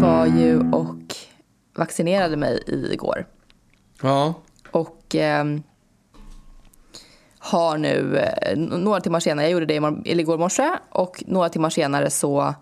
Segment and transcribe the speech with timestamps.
[0.00, 1.14] Var ju och
[1.76, 3.26] vaccinerade mig igår.
[4.02, 4.34] Ja.
[4.70, 5.62] Och ehm,
[7.38, 11.70] har nu, eh, några timmar senare, jag gjorde det imorgon, igår morse, och några timmar
[11.70, 12.54] senare så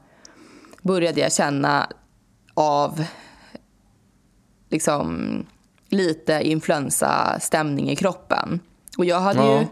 [0.82, 1.88] började jag känna
[2.54, 3.04] av
[4.70, 5.28] liksom
[5.88, 8.60] lite influensastämning i kroppen.
[8.98, 9.60] Och jag hade Ja.
[9.60, 9.66] ju,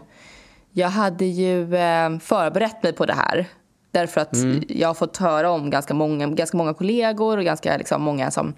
[0.71, 3.47] jag hade ju eh, förberett mig på det här.
[3.93, 4.35] Därför att
[4.67, 8.53] jag har fått höra om ganska många, ganska många kollegor och ganska liksom, många som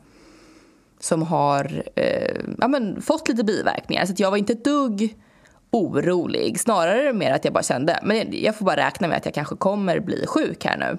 [0.99, 4.05] som har eh, ja, men, fått lite biverkningar.
[4.05, 5.15] Så att jag var inte ett dugg
[5.71, 6.59] orolig.
[6.59, 9.55] Snarare mer att jag bara kände men jag får bara räkna med att jag kanske
[9.55, 10.97] kommer bli sjuk här nu.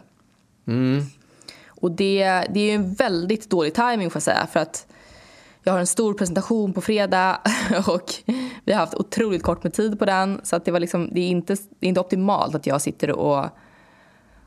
[1.68, 4.46] Och det, det är ju en väldigt dålig timing får jag säga.
[4.52, 4.86] För att
[5.62, 7.40] jag har en stor presentation på fredag
[7.86, 8.14] och
[8.64, 10.40] vi har haft otroligt kort med tid på den.
[10.42, 13.10] Så att det, var liksom, det, är inte, det är inte optimalt att jag sitter
[13.10, 13.46] och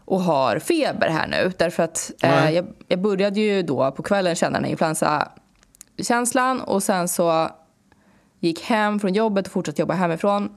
[0.10, 1.52] och har feber här nu.
[1.58, 6.84] Därför att eh, jag, jag började ju då på kvällen känna den här influensakänslan och
[6.84, 7.50] sen så
[8.40, 10.50] gick hem från jobbet och fortsatte jobba hemifrån.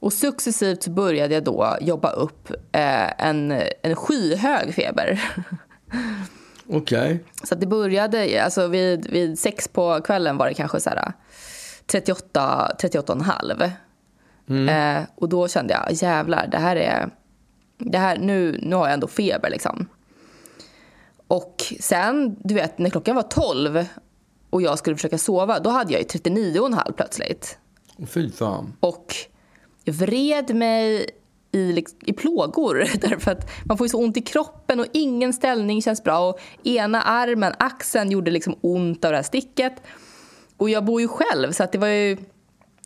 [0.00, 5.22] Och successivt så började jag då jobba upp eh, en, en skyhög feber.
[6.68, 7.24] Okej.
[7.44, 11.12] Så att det började, alltså vid, vid sex på kvällen var det kanske så här
[11.86, 13.70] 38, 38,5.
[14.68, 17.10] Eh, och då kände jag, jävlar, det här är,
[17.86, 19.88] det här, nu, nu har jag ändå feber liksom.
[21.26, 23.84] Och sen, du vet, när klockan var 12
[24.50, 27.58] och jag skulle försöka sova, då hade jag ju 39,5 plötsligt.
[28.06, 28.72] Fy fan.
[28.80, 29.14] Och
[29.84, 31.10] jag vred mig
[31.52, 35.82] i, i plågor därför att man får ju så ont i kroppen och ingen ställning
[35.82, 36.28] känns bra.
[36.28, 39.72] Och ena armen, axeln, gjorde liksom ont av det här sticket.
[40.56, 42.16] Och jag bor ju själv så att det var ju...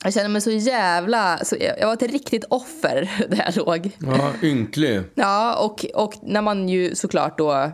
[0.04, 1.38] Jag kände mig så jävla...
[1.44, 3.90] Så jag var ett riktigt offer där jag låg.
[3.98, 5.02] Ja, ynklig.
[5.14, 7.70] Ja, och, och när man ju såklart då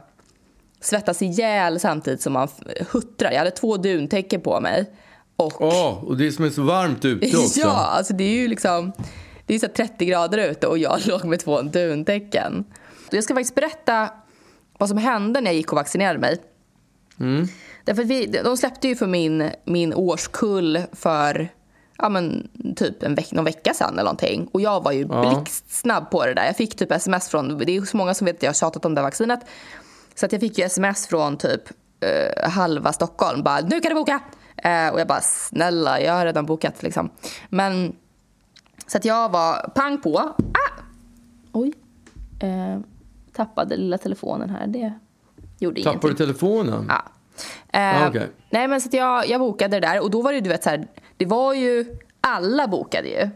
[0.81, 2.49] svettas ihjäl samtidigt som man
[2.91, 3.31] huttrar.
[3.31, 4.91] Jag hade två duntäcken på mig.
[5.37, 7.61] Och Åh, och det som är så varmt ute också.
[7.61, 8.93] Ja, alltså det är ju liksom
[9.47, 12.65] det är så här 30 grader ute och jag låg med två duntäcken.
[13.11, 14.11] Jag ska faktiskt berätta
[14.79, 16.37] vad som hände när jag gick och vaccinerade mig.
[17.85, 21.49] Därför att vi, de släppte ju för min, min årskull för
[21.99, 24.49] ja, men, typ en veck, någon vecka sedan eller någonting.
[24.53, 25.35] Och jag var ju Ja.
[25.35, 26.45] blixtsnabb på det där.
[26.47, 28.85] Jag fick typ sms från, det är så många som vet att jag har tjatat
[28.85, 29.41] om det här vaccinet.
[30.15, 31.63] Så att jag fick ju sms från typ
[32.01, 33.43] eh, halva Stockholm.
[33.43, 34.21] Bara, nu kan du boka!
[34.57, 37.11] Eh, och jag bara, snälla, jag har redan bokat liksom.
[37.49, 37.97] Men,
[38.87, 40.19] så att jag var pang på.
[40.19, 40.83] Ah!
[41.53, 41.73] Oj.
[42.41, 42.81] Eh,
[43.33, 44.67] tappade lilla telefonen här.
[44.67, 44.93] Det
[45.59, 46.27] gjorde Tappar du ingenting.
[46.27, 46.87] telefonen?
[46.89, 47.03] Ja.
[47.73, 48.29] Eh, Ah, okej.
[48.51, 50.63] Nej men så att jag, jag bokade det där och då var det du vet
[50.63, 50.87] så här,
[51.17, 53.31] det var ju, alla bokade ju.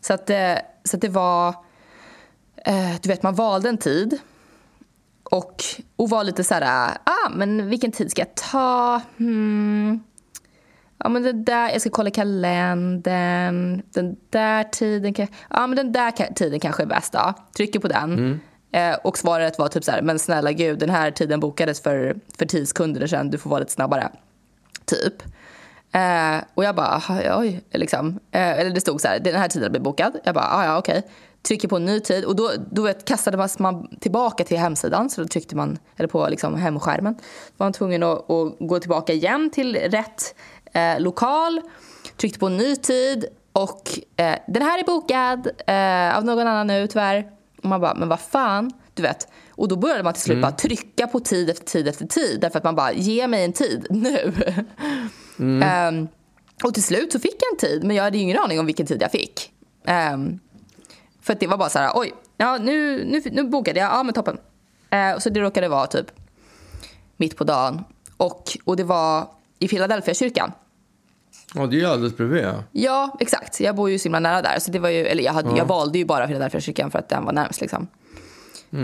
[0.00, 1.48] Så att, eh, så att det var,
[2.56, 4.18] eh, du vet man valde en tid
[5.30, 5.64] och,
[5.96, 9.00] och var lite så här, ah men vilken tid ska jag ta?
[9.16, 10.04] Hmm.
[10.98, 15.92] Ja men det där, jag ska kolla kalendern, den där tiden, kan, ja men den
[15.92, 17.34] där tiden kanske är bäst då.
[17.56, 18.40] Trycker på den.
[18.74, 22.16] Eh, och svaret var typ så här, men snälla gud den här tiden bokades för,
[22.38, 24.08] för tio sekunder sedan, du får vara lite snabbare.
[24.84, 25.22] Typ.
[25.92, 28.20] Eh, och jag bara, oj, oj, liksom.
[28.30, 30.18] Eh, eller det stod så här, den här tiden blir bokad.
[30.24, 31.02] Jag bara, ah, ja okej.
[31.42, 35.10] Trycker på en ny tid och då, då vet, kastade man- tillbaka till hemsidan.
[35.10, 37.14] Så då tryckte man, eller på liksom hemskärmen.
[37.56, 40.34] var man tvungen att, att gå tillbaka igen till rätt
[40.72, 41.60] eh, lokal.
[42.16, 46.66] Tryckte på en ny tid och eh, den här är bokad eh, av någon annan
[46.66, 47.30] nu tyvärr.
[47.64, 48.72] Och man bara, men vad fan?
[48.94, 49.28] Du vet.
[49.50, 52.40] Och då började man till slut bara trycka på tid efter tid efter tid.
[52.40, 54.32] Därför att man bara, ge mig en tid nu.
[55.62, 56.08] Ehm,
[56.64, 58.86] Och till slut så fick jag en tid, men jag hade ingen aning om vilken
[58.86, 59.52] tid jag fick.
[59.86, 60.38] Ehm,
[61.22, 64.02] för att det var bara så här, oj, ja, nu, nu, nu bokade jag, ja
[64.02, 64.38] men toppen.
[64.94, 66.06] Uh, så det råkade vara typ
[67.16, 67.84] mitt på dagen.
[68.16, 69.28] Och, och det var
[69.58, 70.52] i Philadelphia kyrkan.
[71.54, 72.46] Ja, det är ju alldeles bredvid.
[72.72, 73.60] Ja, exakt.
[73.60, 74.58] Jag bor ju så himla nära där.
[74.58, 77.08] Så det var ju, eller jag, hade, jag valde ju bara Philadelphia kyrkan för att
[77.08, 77.60] den var närmast.
[77.60, 77.86] Liksom.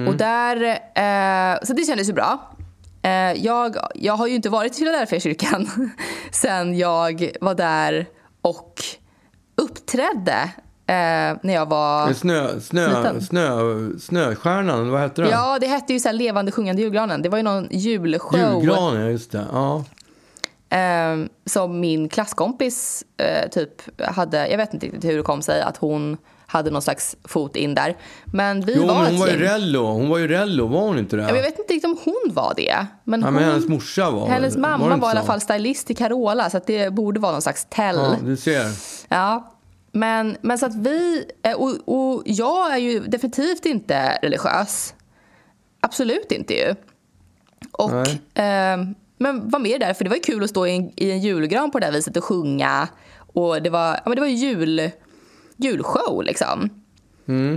[0.09, 0.57] Och där,
[0.95, 2.39] eh, så det kändes ju bra.
[3.03, 5.91] Eh, jag, jag har ju inte varit i Philadelphia kyrkan
[6.31, 8.07] sen jag var där
[8.43, 8.83] och
[9.57, 10.51] uppträdde
[10.87, 12.13] eh, när jag var...
[12.13, 15.31] Snö, snö, snö, snöstjärnan, vad hette den?
[15.31, 17.23] Ja, det hette ju så här Levande sjungande julgranen.
[17.23, 18.63] Det var ju någon julshow.
[18.63, 19.45] Julgranen, ja, just det.
[19.53, 19.85] Ja.
[20.71, 25.63] Eh, som min klasskompis eh, typ hade, jag vet inte riktigt hur det kom sig
[25.63, 27.97] att hon hade någon slags fot in där.
[28.25, 29.39] Men vi Jo, var men ett hon var ju.
[29.39, 29.87] Rello.
[29.87, 31.23] Hon var ju Rello, var hon inte det?
[31.23, 32.87] Jag vet inte riktigt om hon var det.
[33.05, 35.41] Men, Ja, hon, men hennes morsa var hennes var mamma inte var i alla fall
[35.41, 37.97] stylist i Carola så att det borde vara någon slags tell.
[37.97, 38.65] Ja, du ser.
[39.09, 39.55] Ja,
[39.93, 41.25] men, men så att vi...
[41.43, 44.95] eh, Och, och jag är ju definitivt inte religiös.
[45.81, 46.75] Absolut inte ju.
[47.73, 48.79] Och, eh,
[49.21, 51.21] men var med där, för det var ju kul att stå i en, i en
[51.21, 52.89] julgran på det här viset och sjunga.
[53.33, 54.91] Och det var, ja, men det var ju jul,
[55.57, 56.71] julshow liksom.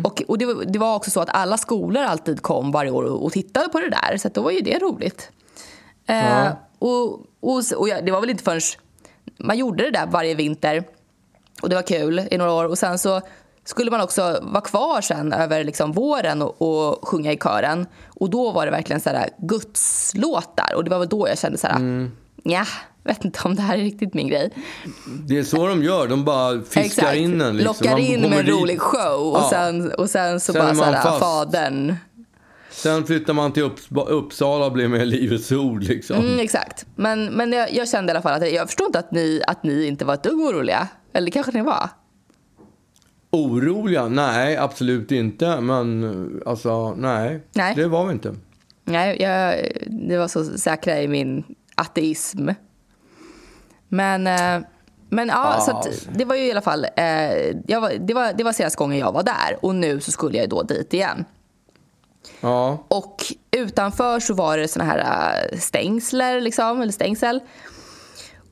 [0.04, 3.04] Och, och det, var, det var också så att alla skolor alltid kom varje år
[3.04, 4.18] och, och tittade på det där.
[4.18, 5.32] Så då var ju det roligt.
[6.06, 6.52] Eh, Ja.
[6.80, 8.62] och och, och ja, det var väl inte förrän
[9.40, 10.84] man gjorde det där varje vinter
[11.62, 12.66] och det var kul i några år.
[12.66, 13.22] Och sen så
[13.66, 17.86] skulle man också vara kvar sen över liksom våren och, och sjunga i kören.
[18.08, 20.74] Och då var det verkligen så här gudslåtar.
[20.76, 22.12] Och det var väl då jag kände så här, Mm.
[22.44, 22.66] ja,
[23.04, 24.54] vet inte om det här är riktigt min grej.
[25.28, 26.08] Det är så de gör.
[26.08, 27.58] De bara fiskar in en.
[27.58, 27.76] Liksom.
[27.86, 28.56] Lockar in med en dit.
[28.56, 29.50] rolig show och, Ja.
[29.50, 31.96] sen, och sen så Sen bara så här, fadern.
[32.72, 35.84] Sen flyttar man till Upps- Uppsala och blir med i Livets Ord.
[35.84, 36.16] Liksom.
[36.18, 36.86] Mm, exakt.
[36.96, 39.64] Men, men jag, jag kände i alla fall att jag förstår inte att ni, att
[39.64, 40.88] ni inte var ett dugg oroliga.
[41.14, 41.90] Eller kanske ni var?
[43.34, 44.08] Oroliga?
[44.08, 45.62] Nej, absolut inte.
[45.62, 47.42] Men eh, alltså, nej.
[47.54, 47.76] Nej.
[47.76, 48.36] Det var vi inte.
[48.86, 49.68] Nej, jag,
[50.10, 51.44] det var så säkra i min
[51.76, 52.50] ateism.
[53.88, 54.60] Men, eh,
[55.10, 55.62] men ja, Ja.
[55.62, 57.34] så att det var ju i alla fall, eh,
[57.68, 60.38] jag var, det, var, det var senaste gången jag var där och nu så skulle
[60.38, 61.26] jag då dit igen.
[62.42, 62.84] Ja.
[62.88, 67.40] Och utanför så var det såna här stängsler, liksom, eller stängsel.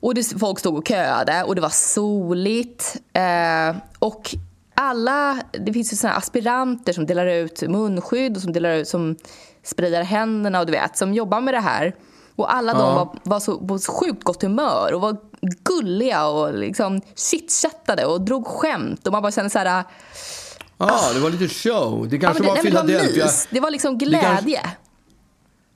[0.00, 2.96] Och det, folk stod och köade och det var soligt.
[3.12, 4.34] Eh, och
[4.82, 9.16] alla, det finns ju såna aspiranter som delar ut munskydd och som delar ut, som
[9.64, 11.94] sprayar händerna och du vet, som jobbar med det här.
[12.36, 12.94] Och alla de Ja.
[12.94, 15.16] var, var så, på sjukt gott humör och var
[15.64, 19.06] gulliga och liksom chitchattade och drog skämt.
[19.06, 19.84] Och man bara kände så här,
[20.78, 22.08] Ja, det var lite show.
[22.08, 23.24] Det ja, kanske men det, var nej, men det var Philadelphia.
[23.24, 23.48] mys.
[23.50, 24.60] Det var liksom kanske- glädje.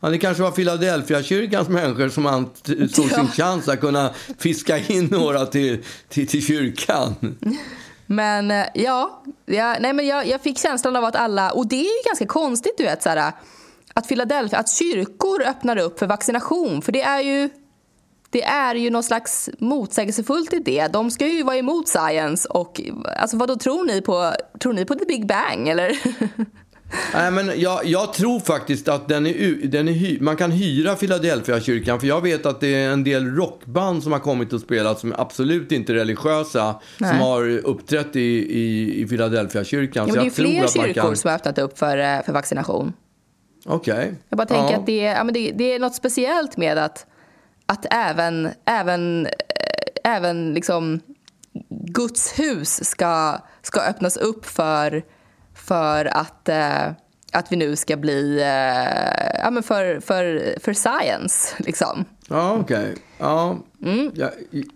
[0.00, 3.44] Ja, det kanske var Philadelphia-kyrkans människor som ant- såg sin Ja.
[3.44, 7.14] chans att kunna fiska in några till, till, till kyrkan.
[8.06, 11.76] Men eh, ja, ja nej, men jag, jag fick känslan av att alla, och det
[11.76, 13.32] är ju ganska konstigt du vet så här,
[13.94, 17.50] att Philadelphia, att kyrkor öppnar upp för vaccination för det är ju
[18.30, 20.88] det är ju någon slags motsägelsefullt i det.
[20.92, 22.80] De ska ju vara emot science och
[23.16, 24.32] alltså vad då tror ni på?
[24.60, 25.98] Tror ni på the big bang eller?
[27.14, 30.94] Nej, men jag, jag tror faktiskt att den är, den är hy, man kan hyra
[30.94, 32.00] Philadelphia-kyrkan.
[32.00, 35.12] För jag vet att det är en del rockband som har kommit och spelat som
[35.12, 36.72] är absolut inte religiösa.
[36.98, 37.18] Som Nej.
[37.18, 38.20] har uppträtt i,
[38.60, 40.08] i, i Philadelphia-kyrkan.
[40.08, 41.16] Ja, men det är jag fler tror att man kyrkor kan...
[41.16, 42.92] som har öppnat upp för, eh, för vaccination.
[43.66, 44.14] Okej.
[44.28, 44.78] Jag bara tänker Ja.
[44.78, 47.06] att det, är- ja, men det, det är något speciellt med att,
[47.66, 49.32] att även, även, eh,
[50.04, 51.00] även liksom
[51.70, 55.02] Guds hus ska, ska öppnas upp för,
[55.66, 56.90] för att, eh,
[57.32, 61.54] att vi nu ska bli eh, ja, men för, för, för science.
[61.58, 62.04] Liksom.
[62.28, 62.94] Ja, okej.
[63.18, 63.56] Ja.
[63.84, 64.10] Mm.
[64.14, 64.30] Jag,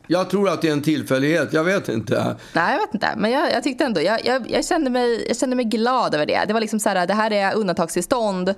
[0.06, 1.52] jag tror att det är en tillfällighet.
[1.52, 2.36] Jag vet inte.
[2.52, 3.14] Nej, jag vet inte.
[3.16, 6.26] Men jag, jag tyckte ändå, jag, jag, jag, kände mig, jag kände mig glad över
[6.26, 6.44] det.
[6.46, 8.48] Det var liksom så här, det här är undantagstillstånd.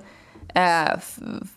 [0.55, 0.99] Eh,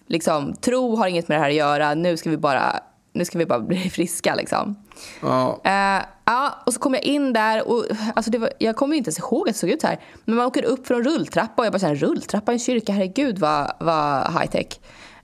[0.08, 1.94] liksom, tro har inget med det här att göra.
[1.94, 2.80] Nu ska vi bara,
[3.14, 4.76] nu ska vi bara bli friska liksom.
[5.22, 5.62] Ja.
[5.64, 7.86] Eh, ja, och så kom jag in där och
[8.16, 10.00] alltså det var, jag kommer inte ens ihåg att det såg ut så här.
[10.26, 13.40] Men man åker upp från rulltrappa och jag bara känner rulltrappa i en kyrka, herregud
[13.40, 14.80] vad, vad high tech.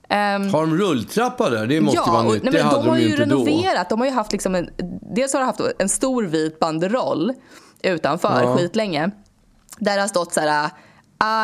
[0.08, 1.66] Ehm, Har de rulltrappa där?
[1.66, 2.42] Det måste vara och- nytt.
[2.42, 3.44] nej, det men hade de har ju ju inte då.
[3.44, 3.88] renoverat.
[3.88, 4.70] De har ju haft liksom en,
[5.14, 7.32] dels har de haft en stor vit banderoll
[7.82, 8.56] utanför Ja.
[8.56, 9.10] skitlänge.
[9.78, 10.70] Där det har stått så här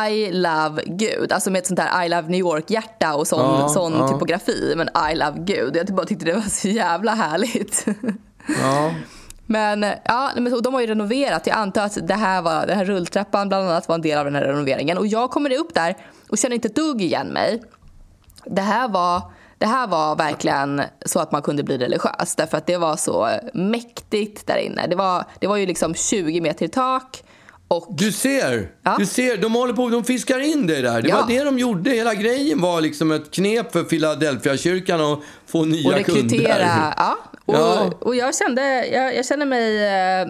[0.09, 3.69] I love Gud, alltså med ett sånt här I love New York-hjärta och sån, Ja,
[3.69, 4.07] sån ja.
[4.07, 4.73] typografi.
[4.77, 5.75] Men I love Gud.
[5.75, 7.85] Jag bara tyckte det var så jävla härligt.
[8.61, 8.91] Ja.
[9.45, 11.47] Men ja, men de har ju renoverat.
[11.47, 14.25] Jag antar att det här var, den här rulltrappan bland annat var en del av
[14.25, 14.97] den här renoveringen.
[14.97, 15.97] Och jag kommer upp där
[16.29, 17.61] och känner inte ett dugg igen mig.
[18.45, 19.21] Det här var
[19.57, 23.29] Det här var verkligen så att man kunde bli religiös därför att det var så
[23.53, 24.87] mäktigt där inne.
[24.87, 27.23] Det var, det var ju liksom 20 meter i tak.
[27.71, 28.95] Och, Du ser, Ja.
[28.99, 31.01] du ser, de håller på, de fiskar in dig där.
[31.01, 31.15] Det Ja.
[31.21, 31.89] var det de gjorde.
[31.89, 36.21] Hela grejen var liksom ett knep för Philadelphia-kyrkan att få nya och rekrytera.
[36.53, 36.93] kunder.
[36.97, 37.91] Ja, och, Ja.
[37.99, 40.27] och jag kände, jag, jag kände mig eh,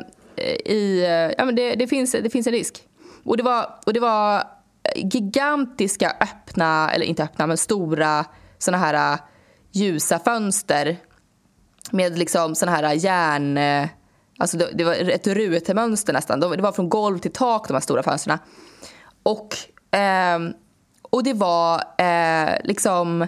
[0.66, 2.84] i, eh, ja men det, det, finns, det finns en risk.
[3.24, 4.44] Och det var, och det var
[4.96, 8.26] gigantiska öppna, eller inte öppna, men stora
[8.58, 9.20] såna här eh,
[9.72, 10.98] ljusa fönster
[11.92, 13.58] med liksom såna här järn...
[14.40, 16.40] eh, Alltså det, det var ett rutemönster nästan.
[16.40, 18.38] De- Det var från golv till tak, de här stora fönstren.
[19.24, 19.48] Och,
[19.92, 20.54] ehm,
[21.02, 23.28] och det var eh, liksom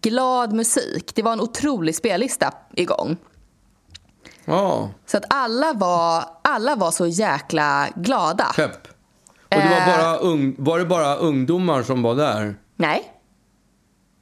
[0.00, 1.14] glad musik.
[1.14, 3.16] Det var en otrolig spellista igång.
[4.44, 8.46] Ja, Så att alla var, alla var så jäkla glada.
[8.56, 8.88] pepp.
[9.42, 9.96] Och det var, Eh.
[9.98, 12.56] bara ung, var det bara ungdomar som var där?
[12.76, 13.12] Nej,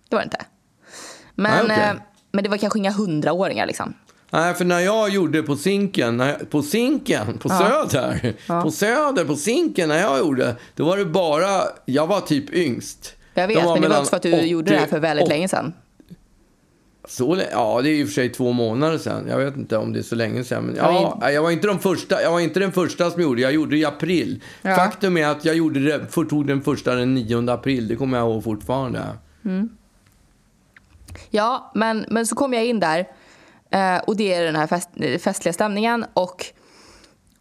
[0.09, 0.45] det var det inte.
[1.35, 1.91] Men, Nej, okej.
[1.91, 3.95] eh, men det var kanske inga hundraåringar liksom.
[4.31, 9.37] Nej, för när jag gjorde på Zinken, jag, på Zinken, på Söder, på Söder, på
[9.37, 13.17] Zinken, när jag gjorde, då var det bara, jag var typ yngst.
[13.35, 15.25] Jag De vet, men det var också för att du gjorde det här för väldigt
[15.25, 15.73] 80 länge sedan.
[17.09, 19.27] Så, ja, det är ju för sig två månader sedan.
[19.29, 20.65] Jag vet inte om det är så länge sedan.
[20.65, 23.43] Men, ja, jag, var inte de första, jag var inte den första som gjorde det.
[23.43, 24.43] Jag gjorde det i april.
[24.63, 24.77] Ja.
[24.77, 27.89] Faktum är att jag gjorde det, tog den första den 9 april.
[27.89, 29.03] Det kommer jag ihåg fortfarande.
[31.31, 33.07] Ja, men, men så kom jag in där
[33.71, 36.45] eh, och det är den här fest, festliga stämningen och,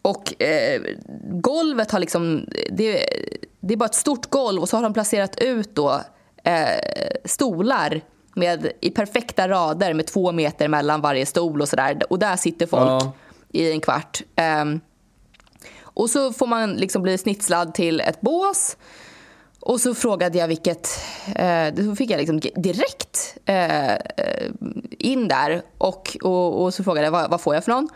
[0.02, 0.82] och eh,
[1.24, 3.06] golvet har liksom, det,
[3.60, 6.02] det är bara ett stort golv och så har de placerat ut då
[6.44, 6.68] eh,
[7.26, 8.02] stolar
[8.36, 12.00] med, i perfekta rader med två meter mellan varje stol och sådär.
[12.10, 13.12] Och där sitter folk Ja.
[13.52, 14.22] i en kvart.
[14.36, 14.80] Ehm,
[15.82, 18.78] och så får man liksom bli snitslad till ett bås.
[19.66, 20.90] Och så frågade jag vilket...
[21.36, 23.96] Eh, då fick jag liksom direkt eh,
[24.90, 25.62] in där.
[25.78, 27.90] Och, och, och så frågade jag vad, vad får jag för någon.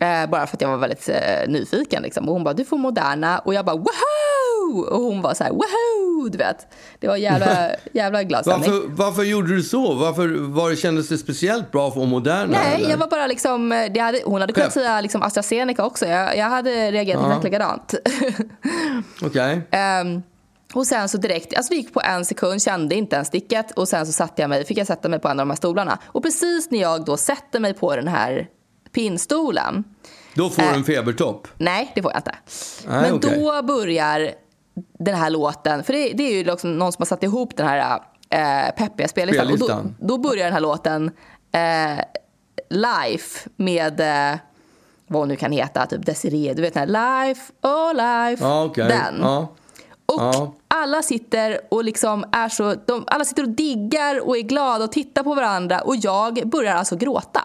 [0.00, 2.02] Eh, bara för att jag var väldigt eh, nyfiken.
[2.02, 2.28] Liksom.
[2.28, 3.38] Och hon bara, du får Moderna.
[3.38, 4.80] Och jag bara, woho!
[4.90, 6.28] Och hon var så här, woho!
[6.28, 6.66] Du vet.
[7.00, 8.46] Det var jävla, jävla glad.
[8.46, 9.94] Varför, varför gjorde du så?
[9.94, 12.46] Varför var det, kändes det speciellt bra för Moderna?
[12.46, 12.90] Nej, eller?
[12.90, 13.70] jag var bara liksom...
[14.00, 14.72] Hade, hon hade kunnat Pepp.
[14.72, 16.06] säga liksom AstraZeneca också.
[16.06, 17.28] Jag, jag hade reagerat Ja.
[17.28, 17.94] exakt likadant.
[19.22, 19.62] Okej.
[19.70, 20.22] Ehm,
[20.74, 23.88] och sen så direkt, alltså vi gick på en sekund, kände inte ens sticket och
[23.88, 25.98] sen så satte jag mig, fick jag sätta mig på en av de här stolarna.
[26.06, 28.48] Och precis när jag då sätter mig på den här
[28.92, 29.84] pinnstolen,
[30.34, 30.68] Då får Äh.
[30.70, 31.48] du en febertopp.
[31.58, 32.34] nej det får jag inte.
[32.86, 33.38] Nej, Men okej.
[33.40, 34.30] då börjar
[34.98, 37.66] den här låten, för det, det är ju liksom någon som har satt ihop den
[37.68, 39.46] här eh, peppiga spellistan.
[39.52, 39.96] Och då, Spellistan.
[40.00, 41.10] då börjar den här låten
[41.52, 42.04] eh,
[42.70, 44.38] Life med eh,
[45.06, 46.54] vad hon nu kan heta, typ Desiree.
[46.54, 48.44] Du vet den här Life, oh life.
[48.44, 48.84] Ja, okej.
[48.88, 49.18] Den.
[49.20, 49.48] Ja.
[50.06, 50.54] Och Ja.
[50.68, 54.92] alla sitter och liksom är så, de, alla sitter och diggar och är glada och
[54.92, 57.40] tittar på varandra och jag börjar alltså gråta.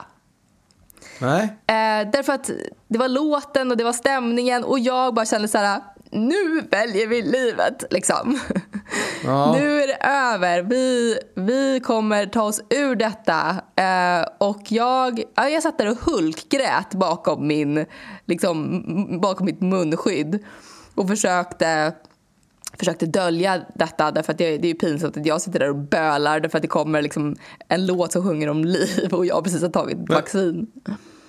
[1.22, 1.44] Nej.
[1.44, 2.50] Eh, därför att
[2.88, 7.08] det var låten och det var stämningen och jag bara kände så här, nu väljer
[7.08, 8.40] vi livet liksom.
[9.26, 9.54] Ja.
[9.54, 13.50] Nu är det över, vi, vi kommer ta oss ur detta.
[13.76, 17.86] Eh, och jag, ja, jag satt där och hulkgrät bakom, min,
[18.26, 18.82] liksom,
[19.22, 20.44] bakom mitt munskydd
[20.96, 21.94] och försökte
[22.82, 25.76] försökte dölja detta därför att det, det är ju pinsamt att jag sitter där och
[25.76, 27.36] bölar därför att det kommer liksom
[27.68, 30.68] en låt som sjunger om liv och jag precis har tagit ett vaccin.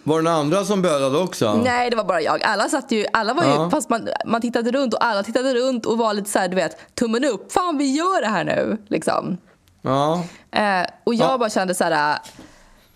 [0.05, 1.61] Var det några andra som bölade också?
[1.65, 2.43] Nej, det var bara jag.
[2.43, 3.71] Alla satt ju, alla var ju, Ja.
[3.71, 6.57] fast man, man tittade runt och alla tittade runt och var lite så här, du
[6.57, 7.53] vet, tummen upp.
[7.53, 9.37] Fan, vi gör det här nu, liksom.
[9.83, 10.25] Ja.
[10.51, 11.39] Eh, och jag Ja.
[11.39, 12.19] bara kände så här,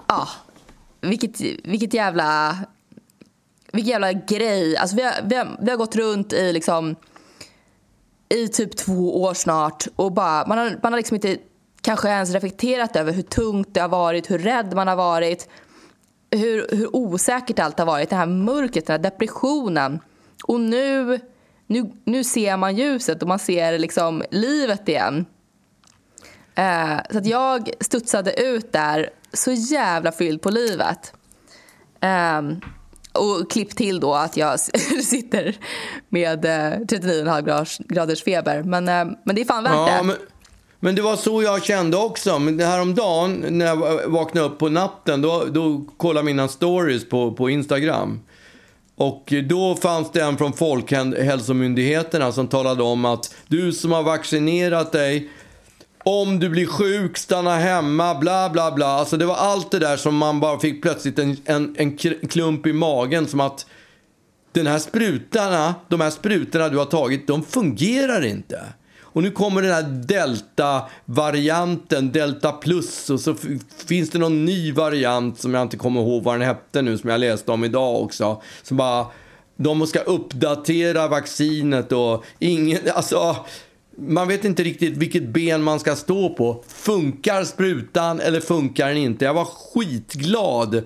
[0.07, 0.29] ja,
[1.01, 2.57] vilket, vilket jävla,
[3.73, 4.77] vilken jävla grej.
[4.77, 6.97] Alltså vi har, vi, har, vi har gått runt i liksom,
[8.29, 11.37] i typ två år snart och bara, man har, man har liksom inte
[11.81, 15.49] kanske ens reflekterat över hur tungt det har varit, hur rädd man har varit,
[16.31, 20.01] hur, hur osäkert allt har varit, det här mörkret, den här depressionen.
[20.45, 21.21] Och nu,
[21.67, 25.27] nu, nu ser man ljuset och man ser liksom livet igen.
[26.55, 31.13] Eh, så att jag studsade ut där så jävla fylld på livet.
[32.01, 32.43] Eh,
[33.17, 34.61] och klipp till då att jag
[35.05, 35.57] sitter
[36.09, 38.63] med eh, 39,5 graders, graders feber.
[38.63, 40.03] Men, eh, men det är fan värt Ja, det.
[40.03, 40.17] men,
[40.81, 42.39] men det var så jag kände också.
[42.39, 46.49] Men det här om dagen när jag vaknade upp på natten, då, då kollade mina
[46.49, 48.21] stories på, på Instagram.
[48.97, 54.93] Och då fanns det en från Folkhälsomyndigheterna som talade om att du som har vaccinerat
[54.93, 55.31] dig,
[56.09, 58.87] om du blir sjuk, stanna hemma, bla bla bla.
[58.87, 61.99] Alltså det var allt det där som man bara fick plötsligt en, en, en
[62.29, 63.67] klump i magen som att
[64.53, 68.61] den här sprutarna, de här sprutorna du har tagit, de fungerar inte.
[69.01, 73.11] Och nu kommer den här delta-varianten, delta plus.
[73.11, 73.35] Och så
[73.87, 77.11] finns det någon ny variant som jag inte kommer ihåg vad den hette nu, som
[77.11, 78.43] jag läste om idag också.
[78.63, 79.07] Som bara,
[79.57, 83.37] de ska uppdatera vaccinet och ingen, alltså
[83.97, 86.65] man vet inte riktigt vilket ben man ska stå på.
[86.69, 89.25] Funkar sprutan eller funkar den inte?
[89.25, 90.83] Jag var skitglad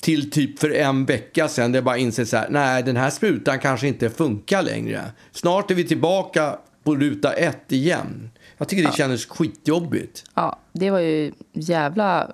[0.00, 1.72] till typ för en vecka sedan.
[1.72, 5.02] Det bara inser så här, nej den här sprutan kanske inte funkar längre.
[5.32, 8.30] Snart är vi tillbaka på ruta ett igen.
[8.58, 10.24] Jag tycker det kändes skitjobbigt.
[10.34, 12.30] Ja, det var ju jävla,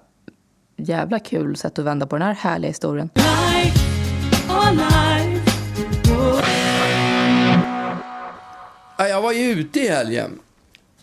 [0.76, 3.10] jävla kul sätt att vända på den här härliga historien.
[4.48, 5.09] Ja,
[9.08, 10.38] Jag var ju ute i helgen.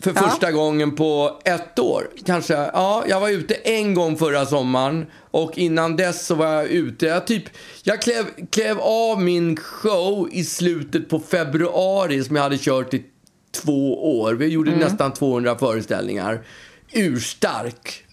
[0.00, 0.22] För Ja.
[0.22, 2.10] första gången på ett år.
[2.26, 5.06] Kanske, ja, jag var ute en gång förra sommaren.
[5.30, 7.06] Och innan dess så var jag ute.
[7.06, 7.44] Jag, typ,
[7.82, 13.04] jag klev, klev av min show i slutet på februari som jag hade kört i
[13.50, 14.34] två år.
[14.34, 16.44] Vi gjorde nästan 200 föreställningar.
[16.92, 18.04] Urstark.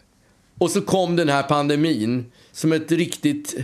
[0.60, 3.56] Och så kom den här pandemin som ett riktigt...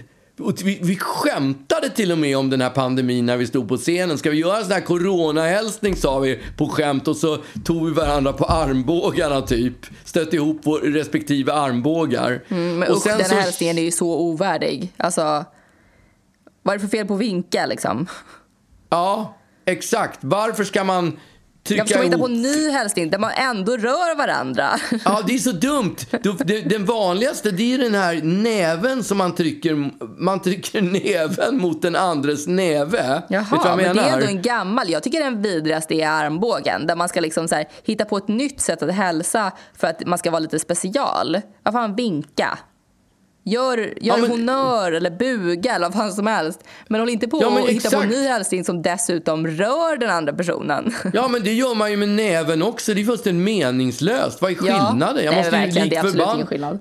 [0.44, 3.78] och Vi, vi skämtade till och med om den här pandemin när vi stod på
[3.78, 4.18] scenen.
[4.18, 7.92] Ska vi göra en sån här coronahälsning sa vi på skämt och så tog vi
[7.92, 9.76] varandra på armbågarna typ.
[10.04, 12.44] Stötte ihop vår respektive armbågar.
[12.50, 14.94] Mm, Men och usch, den här hälsningen är ju så ovärdig.
[14.98, 15.46] Alltså,
[16.64, 18.08] vad är det för fel på att vinka liksom?
[18.90, 20.20] Ja, exakt.
[20.22, 21.20] Varför ska man
[21.64, 22.28] trycka Jag förstår hitta ihop...
[22.28, 24.70] på en ny hälsning där man ändå rör varandra.
[25.06, 25.96] Ja, det är så dumt.
[26.66, 29.92] Den vanligaste det är den här näven som man trycker.
[30.18, 33.22] Man trycker näven mot den andres näve.
[33.30, 34.90] Jaha, Vet vad men det är ändå en gammal.
[34.90, 36.88] Jag tycker den vidrigaste är armbågen.
[36.88, 40.06] Där man ska liksom så här, hitta på ett nytt sätt att hälsa för att
[40.06, 41.42] man ska vara lite special.
[41.64, 42.60] Vad fan, vinka.
[43.44, 46.60] Gör, gör Ja, men- honör eller buga eller vad fan som helst.
[46.88, 50.10] Men håll inte på Ja, att hitta på en ny hälsning som dessutom rör den
[50.10, 50.94] andra personen.
[51.14, 52.94] Ja, men det gör man ju med näven också.
[52.94, 54.42] Det är fullständigt meningslöst.
[54.42, 55.02] Vad är skillnaden?
[55.02, 56.80] jag Nej, måste verkligen, lik det är absolut förbann- ingen skillnad.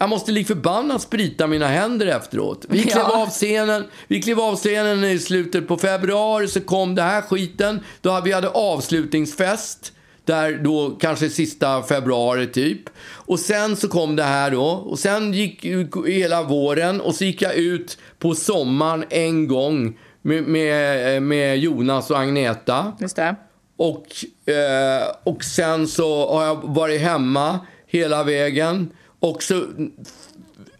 [0.00, 2.64] Jag måste lik förbannat sprita mina händer efteråt.
[2.68, 3.22] Vi klev, Ja.
[3.22, 7.80] av scenen, vi klev av scenen i slutet på februari, så kom det här skiten.
[8.00, 9.92] Då hade vi hade avslutningsfest,
[10.24, 12.80] där då kanske sista februari typ.
[13.28, 14.64] Och sen så kom det här då.
[14.64, 15.64] Och sen gick
[16.06, 22.10] hela våren och så gick jag ut på sommaren en gång med, med, med Jonas
[22.10, 22.92] och Agneta.
[23.00, 23.36] Just det.
[23.76, 24.06] Och,
[24.52, 28.90] eh, och sen så har jag varit hemma hela vägen.
[29.20, 29.64] Och så,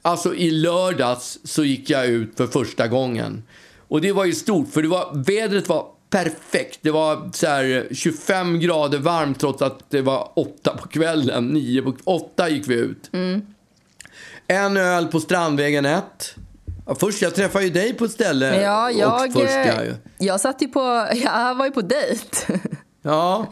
[0.02, 3.42] alltså i lördags så gick jag ut för första gången.
[3.88, 6.78] Och det var ju stort, för det var, vädret var perfekt.
[6.82, 11.46] Det var så här 25 grader varmt trots att det var åtta på kvällen.
[11.48, 13.10] Nio på, åtta gick vi ut.
[14.46, 16.04] En öl på Strandvägen 1.
[16.86, 18.60] Ja, först, jag träffade ju dig på ett ställe.
[18.62, 19.82] Ja, jag, först, ja,
[20.18, 20.80] jag satt ju på,
[21.24, 22.60] jag var ju på dejt.
[23.02, 23.46] ja.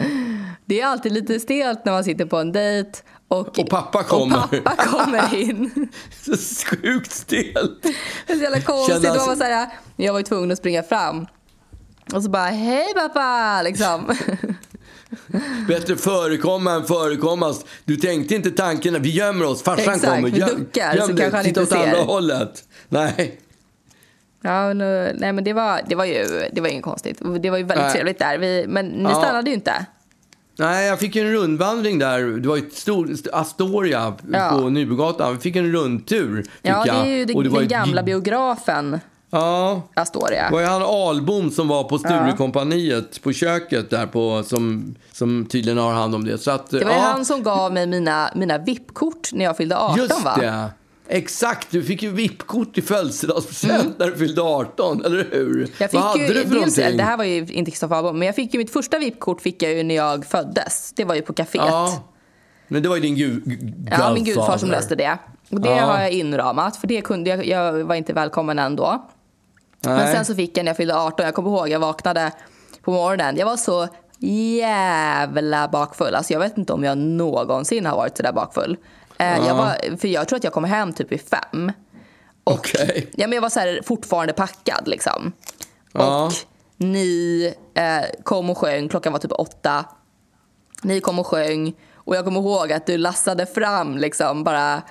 [0.64, 2.90] Det är alltid lite stelt när man sitter på en dejt
[3.28, 4.44] och, Och pappa kommer.
[4.44, 5.88] Och pappa kommer in.
[6.24, 6.36] Så
[6.76, 7.82] sjukt stelt.
[8.26, 8.94] Det är så jävla konstigt.
[9.10, 11.26] Alltså- var så här, jag var ju tvungen att springa fram.
[12.14, 13.62] Och så bara, hej pappa!
[13.62, 14.16] Liksom.
[15.68, 17.64] Bättre förekomma än förekommas.
[17.84, 20.30] Du tänkte inte tanken, vi gömmer oss, farsan Exakt, kommer.
[20.30, 22.04] vi Göm- duckar, göm så dig, kanske han titta inte åt andra ser.
[22.04, 22.64] hållet.
[22.88, 23.40] Nej.
[24.42, 27.18] Ja, men, eh, nej, men det var, det var ju det var inget konstigt.
[27.40, 27.92] Det var ju väldigt Nej.
[27.94, 28.38] trevligt där.
[28.38, 29.14] Vi, men ni Ja.
[29.14, 29.86] stannade ju inte.
[30.58, 32.22] Nej, jag fick en rundvandring där.
[32.22, 34.48] Det var ju ett stort Astoria Ja.
[34.50, 35.34] på Nybogatan.
[35.34, 36.42] Vi fick en rundtur.
[36.42, 40.44] Fick Ja, det är ju det den gamla biografen Ja, Astoria.
[40.46, 45.46] det var ju han Albom som var på Sturecompagniet på köket där på, som, som
[45.46, 46.38] tydligen har hand om det.
[46.38, 49.76] Så att, Det var ja, han som gav mig mina, mina VIP-kort när jag fyllde
[49.78, 50.36] 18 Just va?
[50.40, 50.64] det.
[51.08, 55.56] Exakt, du fick ju VIP-kort i födelsedagspresent när du fyllde 18, eller hur?
[55.56, 55.70] Mm.
[55.78, 56.96] Jag fick Vad hade ju, du för dels, någonting?
[56.96, 59.62] det här var ju inte Kristoffer Albom, men jag fick ju mitt första VIP-kort fick
[59.62, 60.92] jag ju när jag föddes.
[60.96, 61.66] Det var ju på kaféet.
[61.66, 62.02] Ja,
[62.68, 65.18] men det var ju din gu- gu- Ja, min gudfar som löste det.
[65.50, 65.80] Och det Ja.
[65.84, 69.08] har jag inramat, för det kunde jag, jag var inte välkommen ändå.
[69.80, 70.14] Men Nej.
[70.14, 72.32] sen så fick jag när jag fyllde 18, jag kommer ihåg, jag vaknade
[72.82, 73.36] på morgonen.
[73.36, 76.14] Jag var så jävla bakfull.
[76.14, 78.76] Alltså jag vet inte om jag någonsin har varit så där bakfull.
[79.18, 81.72] Eh, jag var, för jag tror att jag kom hem typ vid fem.
[82.44, 83.10] Och, Okej.
[83.16, 85.32] ja, men jag var så här, fortfarande packad liksom.
[85.92, 86.24] Ja.
[86.26, 86.32] Och
[86.76, 89.84] ni eh, kom och sjöng, klockan var typ åtta.
[90.82, 94.82] Ni kom och sjöng och jag kommer ihåg att du lassade fram liksom bara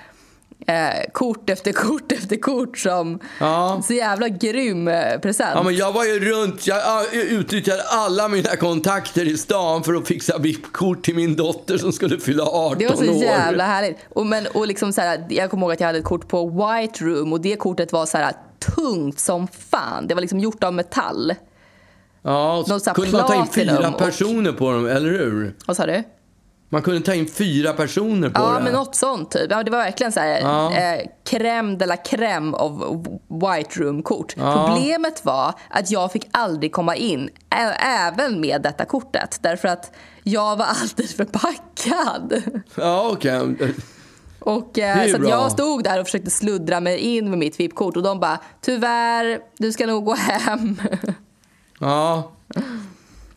[0.66, 3.82] eh, kort efter kort efter kort som Ja.
[3.84, 5.50] så jävla grym eh, present.
[5.54, 9.94] Ja, men jag var ju runt, jag ja, utnyttjade alla mina kontakter i stan för
[9.94, 13.22] att fixa VIP-kort till min dotter som skulle fylla 18 det var så år.
[13.24, 13.96] jävla härligt.
[14.08, 16.46] Och, men, och liksom så här, jag kommer ihåg att jag hade ett kort på
[16.48, 18.32] White Room och det kortet var så här
[18.76, 20.06] tungt som fan.
[20.06, 21.34] Det var liksom gjort av metall.
[22.22, 22.64] Ja,
[22.94, 25.54] kunde man ta in fyra platinum och- personer på dem, eller hur?
[25.66, 26.02] Vad sa du?
[26.68, 28.64] Man kunde ta in fyra personer på Ja, det.
[28.64, 29.50] men något sånt typ.
[29.50, 30.72] Ja, det var verkligen så här, Ja.
[30.74, 31.00] eh,
[31.30, 34.34] crème de la crème av White Room-kort.
[34.36, 34.66] Ja.
[34.68, 37.30] Problemet var att jag fick aldrig komma in,
[37.80, 39.38] även med detta kortet.
[39.42, 42.42] Därför att jag var alltid förpackad.
[42.74, 43.40] Ja, okej.
[44.40, 47.60] Och, Det är eh, så jag stod där och försökte sluddra mig in med mitt
[47.60, 50.80] VIP-kort och de bara tyvärr, du ska nog gå hem.
[51.80, 52.32] Ja.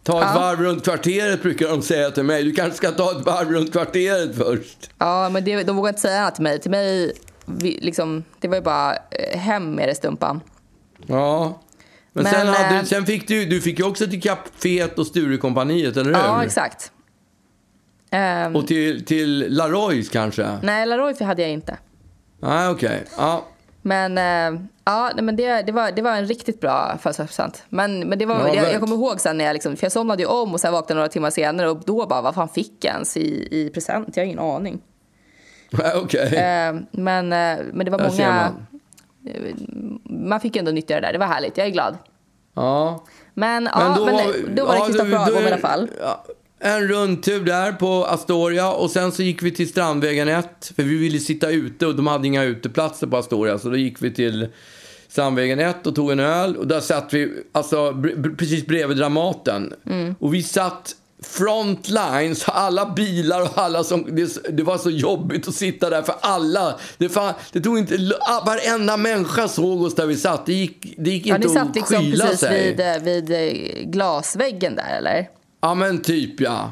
[0.03, 2.43] Ta ett varv runt kvarteret brukar de säga till mig.
[2.43, 4.89] Du kanske ska ta ett varv runt kvarteret först.
[4.97, 6.59] Ja, men det, de vågade inte säga något till mig.
[6.59, 7.13] Till mig,
[7.45, 10.41] vi, liksom, det var ju bara eh, hem med det Stumpan.
[11.07, 11.61] Ja.
[12.13, 15.07] Men, Men, sen, hade, eh, sen fick du, du fick ju också till Caféet och
[15.07, 16.19] Sturecompagniet, eller hur?
[16.19, 16.91] Ja, exakt.
[18.11, 20.57] Ehm, Och till, till Laroys kanske?
[20.63, 21.77] Nej, Laroy hade jag inte.
[22.39, 23.03] Nej, okej.
[23.17, 23.45] Ja.
[23.81, 27.63] Men, eh, ja, men det, det, var, det var en riktigt bra födelsedagspresent.
[27.69, 29.91] Men, men det var, Ja, jag, jag kommer ihåg sen när jag, liksom, för jag
[29.91, 32.85] somnade ju om och sen vaknade några timmar senare och då bara, vad fan fick
[32.85, 34.17] jag ens i, i present?
[34.17, 34.81] Jag har ingen aning.
[35.71, 36.35] Nej, Okej.
[36.35, 38.51] Eh, men, eh, men det var Där många...
[38.51, 38.65] man.
[40.29, 41.97] Man fick ändå nyttja det där, det var härligt, jag är glad.
[42.55, 43.03] Ja.
[43.33, 43.97] Men, ja, men
[44.55, 45.89] då var det ja, Kristoffer då- då Ahlbom i alla fall.
[46.01, 46.25] ja,
[46.59, 50.95] En rundtur där på Astoria och sen så gick vi till Strandvägen 1 för vi
[50.97, 54.47] ville sitta ute och de hade inga uteplatser på Astoria så då gick vi till
[55.07, 58.03] Strandvägen 1 och tog en öl och där satt vi alltså
[58.37, 59.73] precis bredvid Dramaten.
[59.85, 60.15] Mm.
[60.19, 64.15] Och vi satt front lines, alla bilar och alla som...
[64.15, 66.79] Det, det var så jobbigt att sitta där för alla.
[66.97, 67.97] Det, fan, det tog inte...
[68.45, 70.45] Varenda människa såg oss där vi satt.
[70.45, 72.75] Det gick, det gick Ja, inte ni satt att liksom skyla precis sig.
[72.75, 75.38] vid, eh, vid eh, glasväggen där, eller?
[75.61, 76.71] Ja men typ ja.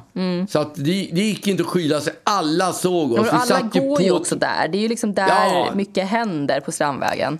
[0.50, 2.14] Så att det, det gick inte att skyla sig.
[2.24, 3.26] Alla såg oss.
[3.26, 4.02] Vi alla satt ju går på...
[4.02, 4.68] ju också där.
[4.68, 5.72] Det är ju liksom där Ja.
[5.76, 7.40] mycket händer på Strandvägen.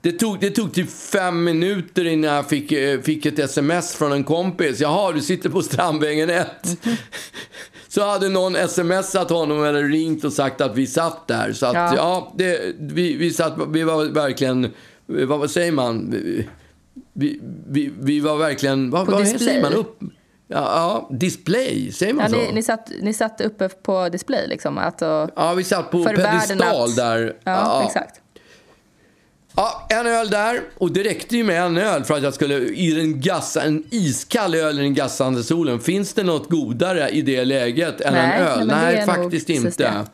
[0.00, 4.12] Det tog, det tog typ fem minuter innan jag fick, eh, fick ett sms från
[4.12, 4.80] en kompis.
[4.80, 6.46] Jaha, du sitter på Strandvägen 1.
[7.88, 11.52] Så hade någon smsat honom eller ringt och sagt att vi satt där.
[11.52, 12.32] Så att ja, Ja.
[12.36, 14.70] det, vi, vi, satt, vi var verkligen,
[15.06, 16.14] vad, säger man?
[17.12, 19.72] Vi, vi, vi, var verkligen, vad, vad säger man?
[19.72, 20.00] Upp?
[20.48, 20.56] Ja,
[21.10, 22.36] ja, display, säger man Ja, så?
[22.36, 24.78] ni, ni, satt, ni satt uppe på display liksom?
[24.78, 27.36] Alltså, Ja, vi satt på pedestal att- där.
[27.44, 28.20] Ja, exakt.
[29.58, 30.60] Ja, en öl där.
[30.78, 33.84] Och det räckte ju med en öl för att jag skulle i den gassa, en
[33.90, 35.80] iskall öl i den gassande solen.
[35.80, 38.66] Finns det något godare i det läget än Nej, en öl?
[38.66, 40.04] nej, det Nej, faktiskt inte.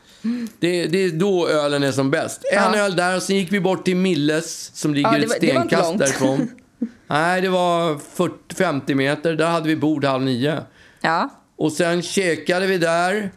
[0.60, 0.86] Det.
[0.86, 2.40] Det, är då ölen är som bäst.
[2.52, 2.84] En Ja.
[2.84, 5.36] öl där och sen gick vi bort till Milles som ligger Ja, det ett var-
[5.40, 6.50] det inte stenkast därifrån.
[7.06, 9.34] Nej, det var 40-50 meter.
[9.34, 10.58] Där hade vi bord halv nio.
[11.00, 11.28] Ja.
[11.56, 13.30] Och sen käkade vi där.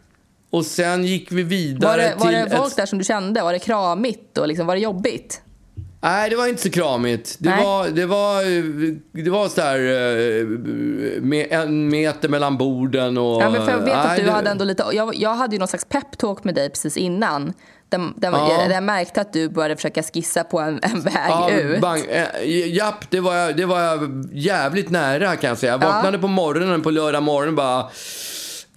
[0.49, 2.77] Och sen gick vi vidare Var det, var till det folk ett...
[2.77, 3.41] där som du kände?
[3.41, 5.41] Var det kramigt och liksom, var det jobbigt?
[6.05, 7.35] Nej, det var inte så kramigt.
[7.39, 7.63] Det Nej.
[7.63, 8.43] var, det var,
[9.23, 10.45] det var så här, eh,
[11.21, 13.41] med en meter mellan borden och...
[13.41, 15.55] Ja, men för jag vet nej, att du det- hade ändå lite, jag, jag hade
[15.55, 17.53] ju någon slags peptalk med dig precis innan.
[17.89, 18.67] Där, där, Ja.
[18.71, 21.81] jag märkte att du började försöka skissa på en, en väg Ja, ut.
[21.81, 25.71] bang, eh, japp, det var, jag- det var jag jävligt nära kan jag säga.
[25.71, 25.87] Jag Ja.
[25.91, 27.89] vaknade på morgonen, på lördag morgon och bara...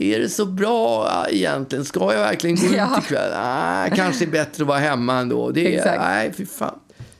[0.00, 1.84] Är det så bra egentligen?
[1.84, 2.98] Ska jag verkligen gå ut Ja.
[2.98, 3.30] ikväll?
[3.42, 5.50] Nej, kanske är bättre att vara hemma ändå.
[5.50, 6.78] Det är, nej, fy fan.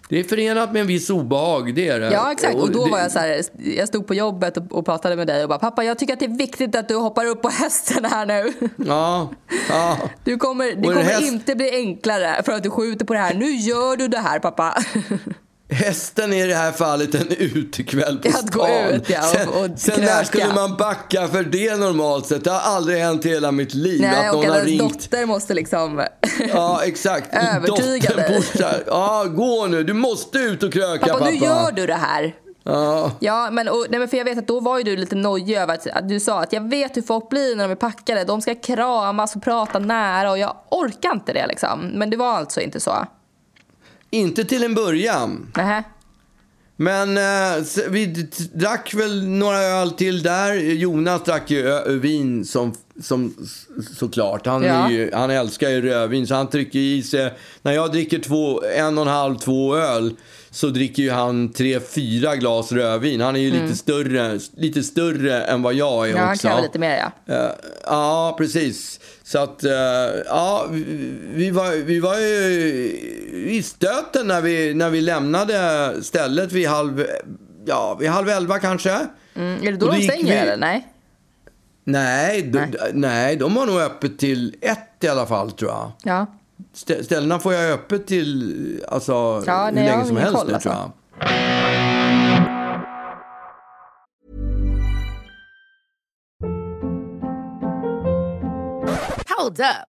[0.09, 2.11] Det är förenat med en viss obehag, det är det.
[2.13, 2.55] Ja, exakt.
[2.57, 3.43] Och då var jag så här,
[3.77, 6.25] jag stod på jobbet och, pratade med dig och bara pappa, jag tycker att det
[6.27, 8.53] är viktigt att du hoppar upp på hästen här nu.
[8.77, 9.31] Ja,
[9.69, 9.99] ja.
[10.25, 13.35] Du kommer, det kommer häst- inte bli enklare för att du skjuter på det här.
[13.35, 14.75] Nu gör du det här pappa.
[15.71, 18.71] Hästen är i det här fallet en utekväll på Att stan.
[18.91, 22.45] ut, ja, och- och sen när skulle man backa för det normalt sett?
[22.45, 24.93] Det har aldrig hänt i hela mitt liv Nej, att någon har ringt.
[24.93, 26.07] dotter måste liksom...
[26.55, 27.29] Ja, exakt.
[27.57, 28.43] Övertyga dig.
[28.87, 29.85] Ja, gå nu.
[29.85, 31.31] Du måste ut och kröka, pappa, pappa.
[31.31, 32.35] nu gör du det här.
[32.65, 33.11] Ja.
[33.21, 35.57] Ja, men, och, nej, men för jag vet att då var ju du lite nojig
[35.57, 38.25] över att, att du sa att jag vet hur folk blir när de är packade.
[38.25, 41.81] De ska kramas och prata nära och jag orkar inte det liksom.
[41.95, 43.07] Men det var alltså inte så?
[44.11, 45.53] Inte till en början.
[45.57, 45.85] Nähä.
[46.77, 48.07] Men eh, vi
[48.55, 50.55] drack väl några öl till där.
[50.55, 53.35] Jonas drack ju ö- vin som, som
[53.99, 54.47] såklart.
[54.47, 54.87] Han, Ja.
[54.87, 57.33] är ju, han älskar ju rödvin så han trycker i sig.
[57.63, 60.15] När jag dricker två, en och en halv, två öl
[60.59, 63.21] så dricker ju han tre, fyra glas rödvin.
[63.21, 66.17] Han är ju lite, större, lite större än vad jag är Mm.
[66.21, 66.49] Ja, han också.
[66.49, 67.35] kräver lite mer ja.
[67.35, 67.51] Eh,
[67.85, 69.01] ja, precis.
[69.23, 69.71] Så att, eh,
[70.27, 70.67] ja,
[71.35, 72.27] vi, var, vi var ju
[73.49, 77.07] i stöten när vi, när vi lämnade stället vid halv,
[77.67, 78.91] ja, vid halv elva kanske.
[79.37, 80.57] Mm, är det då Och de stänger vi- eller?
[80.57, 80.87] Nej?
[81.85, 82.71] Nej, Nej.
[82.93, 83.37] nej.
[83.37, 85.93] de har nog öppet till ett i alla fall tror jag.
[86.03, 86.27] Ja
[86.73, 90.75] st ställena får jag öppet till alltså, ja, hur länge som helst koll, nu, tror
[90.75, 90.93] jag.
[99.39, 99.98] Hold up.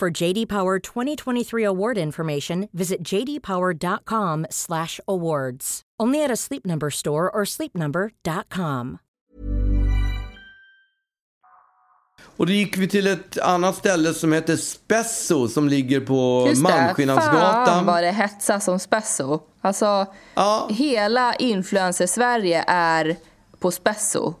[0.00, 5.82] For JD Power 2023 award information, visit jdpower.com/awards.
[6.02, 8.98] Only at a Sleep Number store or sleepnumber.com.
[12.36, 16.64] Och då gick vi till ett annat ställe som heter Spesso som ligger på Just
[16.64, 17.86] det, fan Malmskillnadsgatan.
[17.86, 19.40] vad det hetsas om Spesso.
[19.60, 20.66] Alltså, Ja.
[20.70, 23.16] hela influencer-Sverige är
[23.58, 24.34] på Spesso.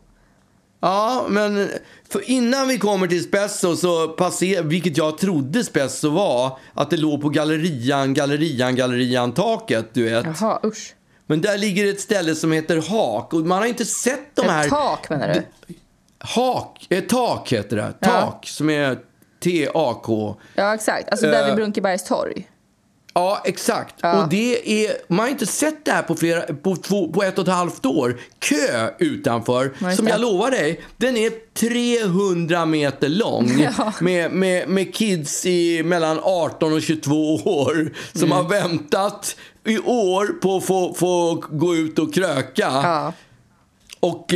[0.84, 1.70] Ja, men
[2.08, 6.96] för innan vi kommer till Spesso så passer, vilket jag trodde Spesso var, att det
[6.96, 10.26] låg på gallerian, gallerian, gallerian taket, du vet.
[10.40, 10.94] Jaha, usch.
[11.26, 14.64] Men där ligger ett ställe som heter Hak och man har inte sett de här...
[14.64, 15.42] Ett tak menar du?
[16.18, 17.94] Hak, ett tak heter det.
[18.00, 18.08] Ja.
[18.08, 18.98] Tak som är
[19.44, 20.36] T-A-K.
[20.54, 21.08] Ja, exakt.
[21.10, 21.46] Alltså där Eh.
[21.46, 22.48] vid Brunkebergs torg.
[23.16, 23.94] Ja, exakt.
[24.00, 24.22] Ja.
[24.22, 27.38] Och det är, man har inte sett det här på, flera, på, två, på ett
[27.38, 28.20] och ett halvt år.
[28.40, 29.72] Kö utanför.
[29.80, 33.50] Just som jag lovar dig, den är 300 meter lång.
[33.78, 33.92] Ja.
[34.00, 38.36] Med, med, med kids i mellan 18 och 22 år som Mm.
[38.36, 42.52] har väntat i år på att få, få gå ut och kröka.
[42.82, 43.12] Ja.
[44.00, 44.26] Och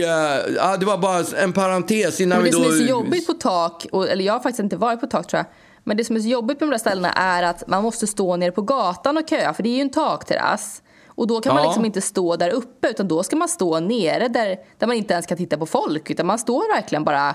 [0.56, 2.62] ja, det var bara en parentes innan Men vi det då...
[2.64, 5.26] som är så jobbigt på tak, och, eller jag har faktiskt inte varit på tak
[5.26, 5.46] tror jag.
[5.88, 8.36] Men det som är så jobbigt på de där ställena är att man måste stå
[8.36, 10.82] nere på gatan och köa för det är ju en takterrass.
[11.06, 11.68] Och då kan man Ja.
[11.68, 15.14] liksom inte stå där uppe utan då ska man stå nere där, där man inte
[15.14, 17.34] ens kan titta på folk utan man står verkligen bara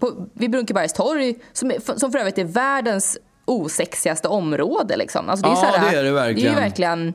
[0.00, 5.28] på, vid Brunkebergs torg som, som för övrigt är världens osexigaste område liksom.
[5.28, 6.44] Alltså det är Ja, så här, det är det verkligen.
[6.54, 7.14] Det är ju verkligen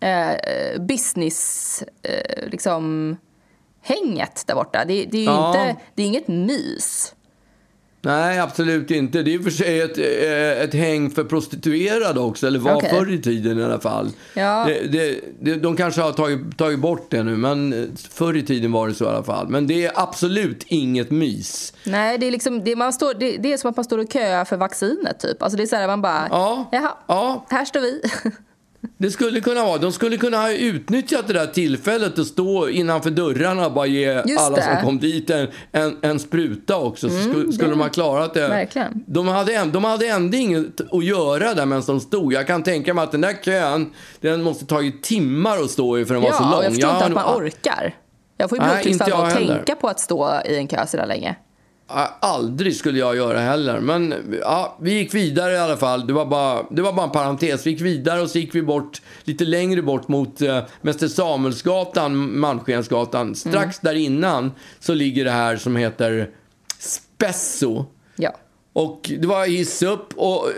[0.00, 3.16] eh, business eh, liksom
[3.82, 4.84] hänget där borta.
[4.84, 5.48] Det, det är Ja.
[5.48, 7.14] inte, det är inget mys.
[8.04, 9.22] Nej, absolut inte.
[9.22, 12.74] Det är i och för sig ett, eh, ett häng för prostituerade också, eller var
[12.74, 12.90] Okej.
[12.90, 14.10] förr i tiden i alla fall.
[14.34, 14.64] Ja.
[14.68, 18.42] Det, det, det, de kanske har tagit, tagit bort det nu, men eh, förr i
[18.42, 19.48] tiden var det så i alla fall.
[19.48, 21.72] Men det är absolut inget mys.
[21.84, 24.12] Nej, det är, liksom, det, man står, det, det är som att man står och
[24.12, 25.42] köar för vaccinet typ.
[25.42, 26.68] Alltså det är så här man bara, Ja.
[26.72, 27.46] jaha, Ja.
[27.50, 28.02] här står vi.
[28.98, 29.78] Det skulle kunna vara.
[29.78, 34.22] De skulle kunna ha utnyttjat det där tillfället att stå innanför dörrarna och bara ge
[34.26, 34.62] Just alla det.
[34.62, 37.08] Mm, som kom dit en, en, en spruta också.
[37.08, 38.48] Så skulle, skulle de ha klarat det.
[38.48, 39.04] Verkligen.
[39.06, 42.32] De hade, de hade ändå inget att göra där medan de stod.
[42.32, 46.04] Jag kan tänka mig att den där kön, den måste tagit timmar att stå i
[46.04, 46.52] för den var så lång.
[46.52, 47.94] ja, jag förstår inte har att man orkar.
[48.36, 50.68] Jag får ju Nej, blodtryck inte av jag att tänka på att stå i en
[50.68, 51.36] kö så där länge.
[51.86, 53.80] Aldrig skulle jag göra heller.
[53.80, 56.06] Men ja, vi gick vidare i alla fall.
[56.06, 57.66] Det var, bara, det var bara en parentes.
[57.66, 62.38] Vi gick vidare och så gick vi bort lite längre bort mot eh, Mäster Samuelsgatan,
[62.38, 63.34] Malmskensgatan.
[63.34, 66.30] Strax där innan så ligger det här som heter
[66.78, 67.84] Spesso.
[68.16, 68.36] Ja.
[68.72, 70.48] Och det var hiss upp och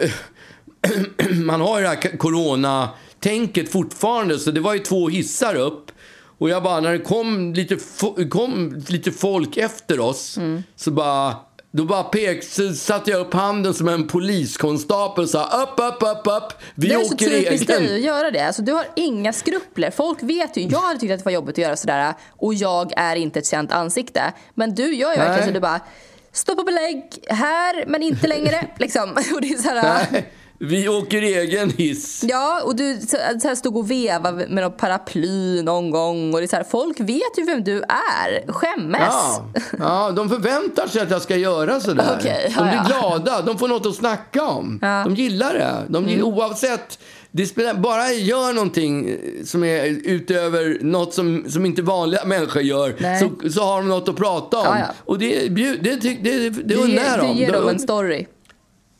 [1.44, 5.92] man har ju det här corona-tänket fortfarande så det var ju två hissar upp.
[6.38, 7.76] Och jag bara, när det kom lite,
[8.30, 10.38] kom lite folk efter oss
[10.76, 11.36] så bara
[11.76, 16.02] då bara pek, så satte jag upp handen som en poliskonstapel och sa upp, upp,
[16.02, 16.52] upp, upp.
[16.74, 18.46] Vi Det är så typiskt dig att göra det.
[18.46, 19.90] Alltså, du har inga skrupler.
[19.90, 20.62] Folk vet ju.
[20.62, 23.46] Jag hade tyckt att det var jobbigt att göra sådär och jag är inte ett
[23.46, 24.32] känt ansikte.
[24.54, 25.80] Men du gör ju verkligen så du bara
[26.32, 28.66] stoppa belägg här men inte längre.
[28.78, 29.10] liksom.
[29.34, 32.24] Och det är så här, Nej, vi åker egen hiss.
[32.28, 36.34] Ja, och du så, så här stod och vevade med något paraply någon gång.
[36.34, 38.52] Och det är så här, folk vet ju vem du är.
[38.52, 39.00] Skämmes.
[39.00, 39.44] Ja,
[39.78, 42.16] ja, de förväntar sig att jag ska göra sådär.
[42.18, 42.98] Okej, de ja, blir ja.
[43.00, 44.78] glada, de får något att snacka om.
[45.04, 45.74] De gillar det.
[45.88, 46.10] De Mm.
[46.10, 46.98] gillar, Oavsett,
[47.30, 52.94] det spelar, bara gör någonting som är utöver något som, som inte vanliga människor gör,
[52.98, 53.20] Nej.
[53.42, 54.64] så, så har de något att prata om.
[54.66, 54.94] Ja, ja.
[55.04, 57.36] Och det, det, det, det, det unnar ger, jag du dem.
[57.36, 58.26] ger dem De- en story.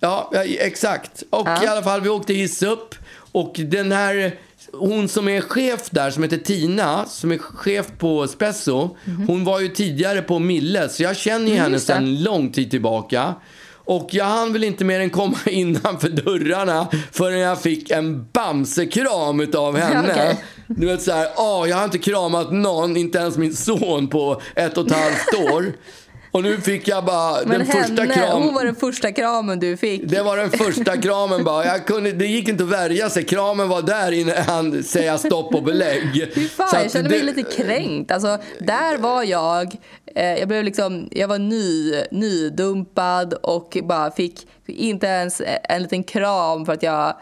[0.07, 1.23] Ja, exakt.
[1.31, 1.64] Och Ja.
[1.64, 2.95] i alla fall, vi åkte hiss upp.
[3.33, 4.35] Och den här,
[4.73, 8.97] hon som är chef där, som heter Tina, som är chef på Spesso.
[9.27, 12.71] Hon var ju tidigare på Mille, så jag känner ju Mm, henne sedan lång tid
[12.71, 13.35] tillbaka.
[13.75, 19.40] Och jag hann väl inte mer än komma innanför dörrarna förrän jag fick en bamsekram
[19.40, 20.11] utav henne.
[20.12, 20.45] Okej.
[20.66, 24.42] Du vet så här, åh, jag har inte kramat någon, inte ens min son på
[24.55, 25.73] ett och ett halvt år.
[26.37, 28.42] Och nu fick jag bara Men den första henne, kramen.
[28.42, 30.03] hon var den första kramen du fick.
[30.09, 31.64] Det var den första kramen bara.
[31.64, 33.25] Jag kunde, det gick inte att värja sig.
[33.25, 36.31] Kramen var där innan han säga stopp och belägg.
[36.35, 38.11] Fy fan, Så jag kände mig det- lite kränkt.
[38.11, 39.77] Alltså, där var jag.
[40.16, 46.05] Eh, jag, blev liksom, jag var ny, nydumpad och bara fick inte ens en liten
[46.05, 47.16] kram för att jag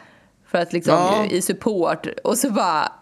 [0.51, 1.27] för att liksom, Ja.
[1.31, 2.07] i support.
[2.25, 2.93] Och så bara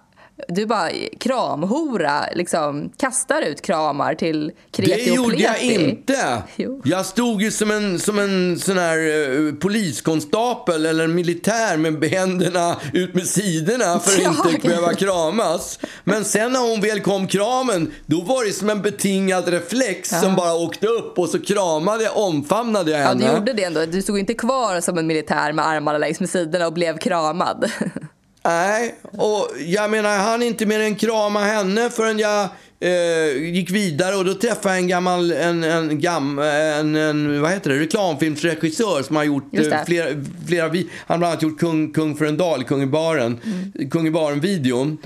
[0.48, 0.88] du bara
[1.20, 5.74] kramhora, liksom kastar ut kramar till kreti Det och gjorde jag pleti.
[5.90, 6.42] inte.
[6.56, 6.80] Jo.
[6.84, 12.04] Jag stod ju som en, som en sån här eh, poliskonstapel eller en militär med
[12.10, 15.78] händerna ut med sidorna för att Ja, inte behöva kramas.
[16.04, 20.36] Men sen när hon väl kom kramen, då var det som en betingad reflex som
[20.36, 23.26] bara åkte upp och så kramade jag, omfamnade jag Ja, henne.
[23.30, 23.86] du gjorde det ändå.
[23.86, 27.70] Du stod inte kvar som en militär med armarna längs med sidorna och blev kramad.
[28.44, 32.48] Nej, och jag menar, hann inte mer än krama henne förrän jag
[32.80, 37.50] eh, gick vidare och då träffade jag en gammal, en, en, gam, en, en vad
[37.50, 40.06] heter det, reklamfilmsregissör som har gjort eh, flera,
[40.48, 40.74] flera, han
[41.06, 43.90] har bland annat gjort Kung, Kung för en dag, Kung i baren, Mm.
[43.90, 44.98] Kung i baren-videon.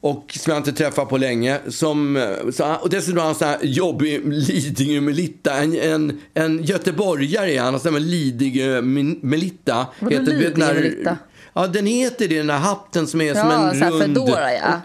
[0.00, 1.58] Och som jag inte träffat på länge.
[1.68, 5.52] Som, eh, så, han- och dessutom har han sån här jobbig Lidingö-Melitta.
[5.52, 9.86] En, en, en göteborgare är han, alltså en Lidingö-Melitta.
[10.00, 11.16] Vadå Lidingö-Melitta?
[11.58, 14.02] Ja, den heter det, den där hatten som är som ja, en så här rund...
[14.02, 14.80] Fedora ja.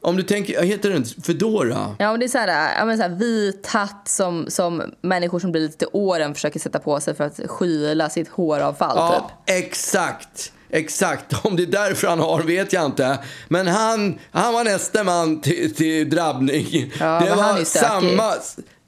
[0.00, 1.96] Om du tänker, heter den Fedora?
[1.98, 5.38] Ja, men det är så här, ja, men så här vit hatt som, som människor
[5.38, 8.96] som blir lite till åren försöker sätta på sig för att skyla sitt håravfall.
[8.96, 9.56] Ja, Typ.
[9.56, 10.52] exakt.
[10.70, 11.34] Exakt.
[11.44, 13.18] Om det är därför han har vet jag inte.
[13.48, 16.92] Men han, han var nästa man till, till drabbning.
[17.00, 17.88] Ja, det var han är stökig.
[17.88, 18.32] samma...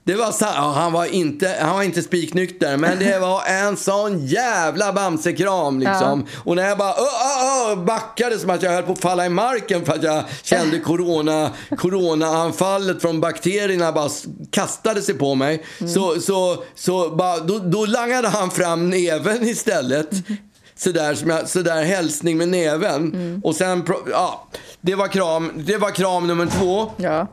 [0.06, 3.76] Det var sa- ja, han, var inte, han var inte spiknykter, men det var en
[3.76, 5.80] sån jävla bamsekram.
[5.80, 6.26] Liksom.
[6.44, 9.26] Och när jag bara uh, uh, uh, backade som att jag höll på att falla
[9.26, 14.10] i marken för att jag kände corona, coronaanfallet från bakterierna bara
[14.50, 15.64] kastade sig på mig.
[15.94, 20.10] Så, så, så bara, då, då langade han fram näven istället.
[20.76, 23.40] Sådär, som jag, sådär hälsning med näven.
[23.44, 24.48] Och sen, ja,
[24.80, 26.90] det var kram, det var kram nummer två.
[26.96, 27.26] Ja.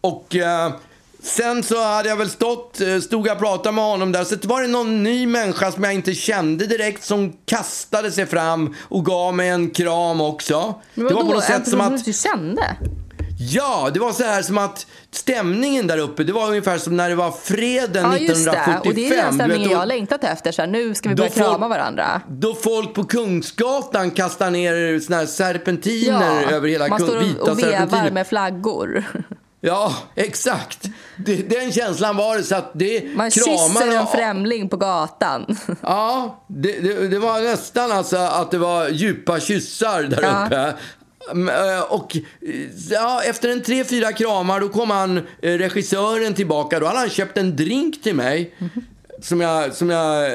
[0.00, 0.72] Och eh,
[1.22, 4.24] sen så hade jag väl stått, eh, stod jag och pratade med honom där.
[4.24, 8.26] Så det var det någon ny människa som jag inte kände direkt som kastade sig
[8.26, 10.74] fram och gav mig en kram också.
[10.94, 11.28] Men det var vadå?
[11.28, 12.76] på något sätt som att, du kände?
[13.40, 17.08] ja, det var så här som att stämningen där uppe, det var ungefär som när
[17.08, 18.50] det var freden Ja, just det.
[18.50, 18.80] 1975.
[18.88, 20.52] Och det är den Du vet, stämningen då- jag har längtat efter.
[20.52, 22.20] Så här, nu ska vi börja krama varandra.
[22.28, 27.48] Då folk på Kungsgatan kastar ner såna här serpentiner över hela man Kung- står och,
[27.48, 29.04] och vevar med flaggor.
[29.60, 30.88] Ja, exakt.
[31.16, 32.42] Det, den känslan var det.
[32.42, 35.56] Så att det Man kysser en främling på gatan.
[35.82, 40.46] Ja, det, det, det var nästan alltså att det var djupa kyssar där Ja.
[40.46, 40.74] uppe.
[41.30, 42.16] Mm, eh, Och
[42.90, 45.22] ja, efter en tre, fyra kramar då kom han, eh,
[45.58, 46.80] regissören tillbaka.
[46.80, 48.54] Då hade han köpt en drink till mig.
[49.22, 50.32] Som jag, som jag,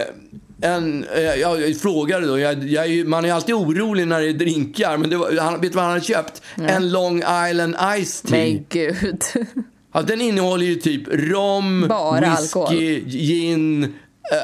[0.64, 2.40] en, eh, jag frågade då.
[2.40, 4.98] Jag, jag, man är alltid orolig när det är drinkar.
[4.98, 6.42] Men var, han, vet du vad han hade köpt?
[6.56, 7.18] En Long
[7.50, 8.38] Island Ice Tea.
[8.40, 9.24] Men gud.
[9.94, 12.76] Ja, den innehåller ju typ rom, Bara whisky, alkohol.
[13.08, 13.84] gin.
[13.84, 13.90] eh,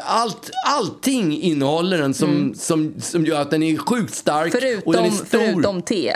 [0.06, 4.54] Allt, allting innehåller den som, som, som gör att den är sjukt stark.
[4.86, 5.40] och den är Förutom, stor.
[5.40, 6.14] förutom te.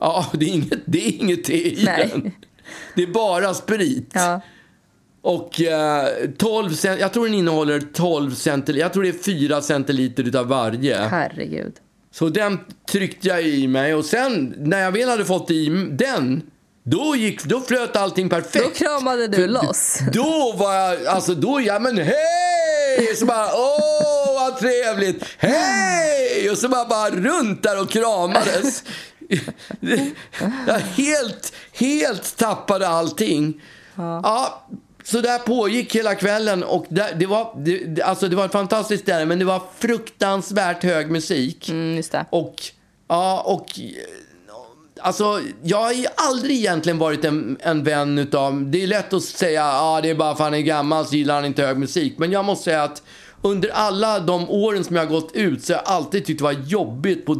[0.00, 2.08] Ja, det är inget, det är inget te i Nej.
[2.12, 2.32] den.
[2.96, 4.10] Det är bara sprit.
[4.12, 4.40] Ja.
[5.22, 6.08] Och eh,
[6.38, 10.46] 12 cent, jag tror den innehåller 12 centiliter, jag tror det är 4 centiliter utav
[10.46, 10.96] varje.
[10.96, 11.72] Herregud.
[12.12, 12.58] Så den
[12.90, 16.42] tryckte jag i mig och sen när jag väl hade fått i den,
[16.84, 18.64] då, gick, då flöt allting perfekt.
[18.64, 19.98] Då kramade du För loss.
[20.12, 23.16] Då var jag, alltså då, ja men hej!
[23.16, 26.50] Så bara, åh vad trevligt, hej!
[26.50, 28.84] Och så bara, bara runt där och kramades.
[30.66, 33.62] Jag helt, helt tappade allting.
[33.96, 34.66] Ja.
[35.04, 39.02] Så där pågick hela kvällen och där, det, var, det, alltså det var ett fantastiskt
[39.02, 41.68] ställe men det var fruktansvärt hög musik.
[41.68, 42.26] Mm, just det.
[42.30, 42.54] Och,
[43.08, 43.66] ja, och
[45.00, 49.22] alltså, jag har ju aldrig egentligen varit en, en vän utav, det är lätt att
[49.22, 52.14] säga, ja det är bara för han är gammal så gillar han inte hög musik.
[52.18, 53.02] Men jag måste säga att
[53.42, 56.44] under alla de åren som jag har gått ut så har jag alltid tyckt det
[56.44, 57.34] var jobbigt på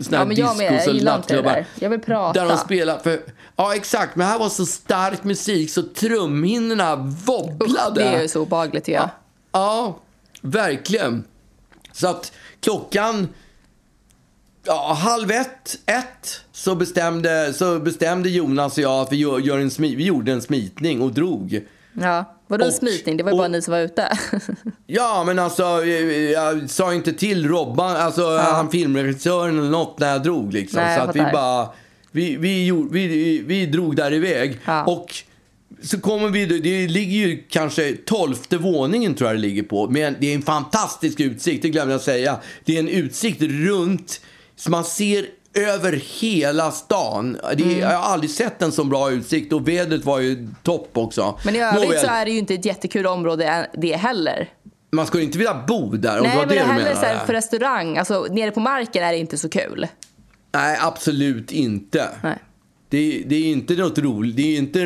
[0.00, 1.52] såna här Ja, men jag discos det nattklubbar.
[1.52, 1.66] där.
[1.80, 2.40] Jag vill prata.
[2.40, 3.20] Där de spelar för,
[3.62, 8.00] ja exakt, men här var så stark musik så trumhinnorna wobblade.
[8.02, 9.10] Det är ju så obehagligt tycker jag.
[9.52, 9.98] Ja,
[10.40, 11.24] verkligen.
[11.92, 13.28] Så att klockan
[14.64, 19.70] ja, halv ett, ett så bestämde, så bestämde Jonas och jag att vi, gör, en
[19.70, 21.66] smi, vi gjorde en smitning och drog.
[21.92, 22.24] Ja.
[22.46, 23.16] Vadå Och- smitning?
[23.16, 24.18] Det var ju och- bara ni som var ute.
[24.86, 30.12] Ja, men alltså, jag, jag sa inte till Robban, alltså han filmregissören eller något när
[30.12, 30.80] jag drog liksom.
[30.80, 31.68] Nej, så att vi bara,
[32.12, 34.58] vi, vi, vi, vi drog där iväg.
[34.64, 34.84] Ja.
[34.84, 35.14] Och
[35.82, 39.88] så kommer vi, det ligger ju kanske tolfte våningen tror jag det ligger på.
[39.88, 42.36] Men det är en fantastisk utsikt, det glömde jag säga.
[42.64, 44.20] Det är en utsikt runt,
[44.56, 47.38] så man ser över hela stan.
[47.56, 47.78] Det Mm.
[47.78, 51.38] Jag har aldrig sett en så bra utsikt och vädret var ju topp också.
[51.44, 54.48] Men i övrigt Nåväl, så är det ju inte ett jättekul område ä- det heller.
[54.92, 56.20] Man skulle inte vilja bo där.
[56.20, 59.18] Nej, men det det heller så här, för restaurang, alltså nere på marken är det
[59.18, 59.86] inte så kul.
[60.52, 62.08] Nej, absolut inte.
[62.22, 62.38] Nej.
[62.88, 64.36] Det, det är inte något roligt.
[64.36, 64.78] Det är inte,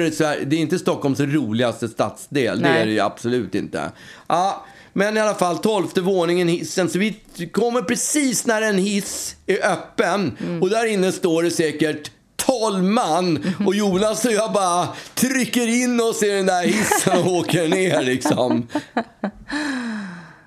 [0.44, 2.62] det är inte Stockholms roligaste stadsdel.
[2.62, 2.82] Det Nej.
[2.82, 3.92] är det ju absolut inte.
[4.26, 6.88] Ja, men i alla fall, tolfte våningen hissen.
[6.90, 7.20] Så vi
[7.52, 10.36] kommer precis när en hiss är öppen.
[10.40, 10.62] Mm.
[10.62, 13.54] Och där inne står det säkert 12 man.
[13.66, 18.02] Och Jonas och jag bara trycker in oss i den där hissen och åker ner
[18.02, 18.66] liksom.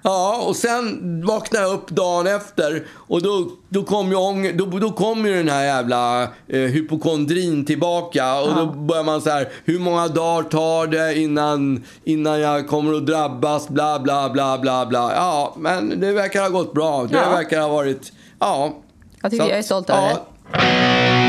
[0.10, 4.66] Ja, och sen vaknade jag upp dagen efter och då, då kom ju, ång, då,
[4.66, 8.40] då kom ju den här jävla eh, hypokondrin tillbaka.
[8.42, 12.94] Och då börjar man så här, hur många dagar tar det innan, innan jag kommer
[12.94, 15.12] att drabbas, bla bla bla bla bla.
[15.16, 17.04] Ja, men det verkar ha gått bra.
[17.04, 17.30] Det Ja.
[17.30, 18.74] verkar ha varit, ja.
[19.22, 20.26] Jag tycker Så jag är stolt över ja.
[20.52, 21.29] det.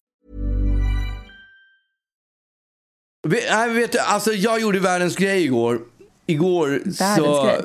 [3.27, 5.79] Nej, vet du, alltså jag gjorde världens grej igår.
[6.25, 7.43] Igår Världens så...
[7.43, 7.61] grej?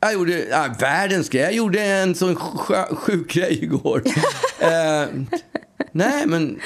[0.00, 1.42] Jag gjorde, ja, världens grej.
[1.42, 4.02] Jag gjorde en sån sj- sjuk grej igår.
[4.58, 5.08] eh,
[5.92, 6.60] nej, men...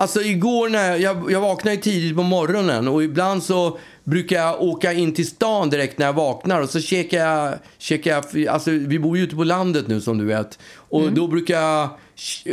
[0.00, 4.36] Alltså igår när jag, jag, jag vaknade ju tidigt på morgonen och ibland så brukar
[4.36, 8.46] jag åka in till stan direkt när jag vaknar och så käkar jag, käkar jag
[8.48, 10.58] alltså vi bor ju ute på landet nu som du vet.
[10.74, 11.90] Och då brukar jag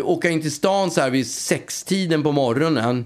[0.03, 3.05] åka in till stan så här vid sextiden på morgonen.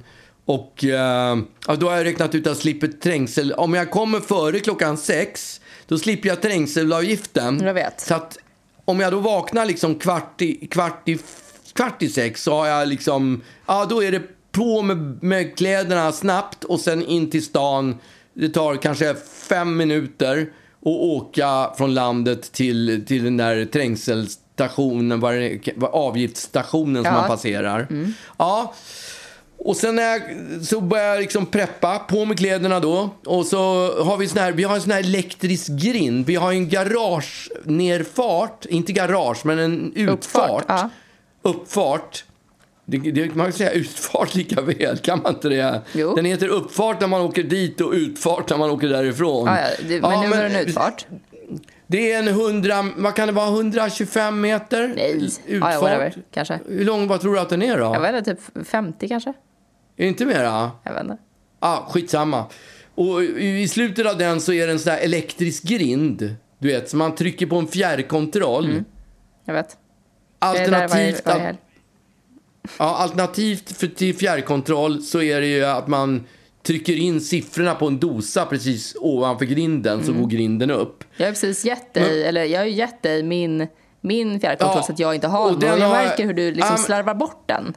[0.50, 1.38] Och eh,
[1.80, 3.54] då har jag räknat ut att jag slipper trängsel.
[3.54, 7.60] Om jag kommer före klockan sex, då slipper jag trängselavgiften.
[7.64, 8.02] Jag vet.
[8.02, 8.38] Så att
[8.86, 11.20] om jag då vaknar liksom kvart i, kvart i,
[11.74, 14.22] kvart i sex så har jag liksom, ja då är det
[14.52, 17.97] på med, med kläderna snabbt och sen in till stan.
[18.34, 19.16] Det tar kanske
[19.50, 20.41] fem minuter
[20.82, 27.20] att åka från landet till, till den där trängselstationen, det, vad avgiftsstationen som Ja.
[27.20, 27.88] man passerar.
[28.38, 28.74] Ja.
[29.60, 30.22] Och sen när jag,
[30.62, 33.10] så börjar jag liksom preppa, på med kläderna då.
[33.26, 33.57] Och så
[34.03, 36.26] har vi sån här, vi har en sån här elektrisk grind.
[36.26, 40.49] Vi har en garage nerfart, inte garage men en utfart.
[40.49, 40.89] Uppfart, ja.
[41.41, 42.26] Uppfart.
[42.86, 45.82] Det, det, man kan säga utfart lika väl, kan man inte det?
[45.93, 46.16] Jo.
[46.16, 49.47] Den heter uppfart när man åker dit och utfart när man åker därifrån.
[49.47, 51.05] Ja, ja, det, men nu var det en utfart.
[51.88, 54.93] Det är en 100, vad kan det vara, 125 meter?
[54.95, 55.30] Nej.
[55.47, 55.74] Utfart.
[55.74, 56.14] Ja, whatever.
[56.32, 56.60] Kanske.
[56.68, 57.86] Hur lång, vad tror du att den är då?
[57.93, 59.34] Jag vet inte, typ 50 kanske?
[60.00, 60.72] Är det inte mera?
[60.84, 61.18] Jag vet inte.
[61.60, 62.45] Ah, skitsamma.
[62.95, 66.36] Och i slutet av den så är det en sån elektrisk grind.
[66.60, 68.84] Du vet, så man trycker på en fjärrkontroll.
[69.45, 69.78] Jag vet.
[70.39, 71.58] Jag är där Alternativt, helg.
[72.80, 76.24] ja, alternativt för, till fjärrkontroll så är det ju att man
[76.64, 81.04] trycker in siffrorna på en dosa precis ovanför grinden så går grinden upp.
[81.18, 83.68] Jag har precis gett dig, eller jag har ju gett dig min,
[84.02, 85.74] min fjärrkontroll Ja, så att jag inte har och den.
[85.74, 87.74] Och jag märker hur du liksom men- slarvar bort den.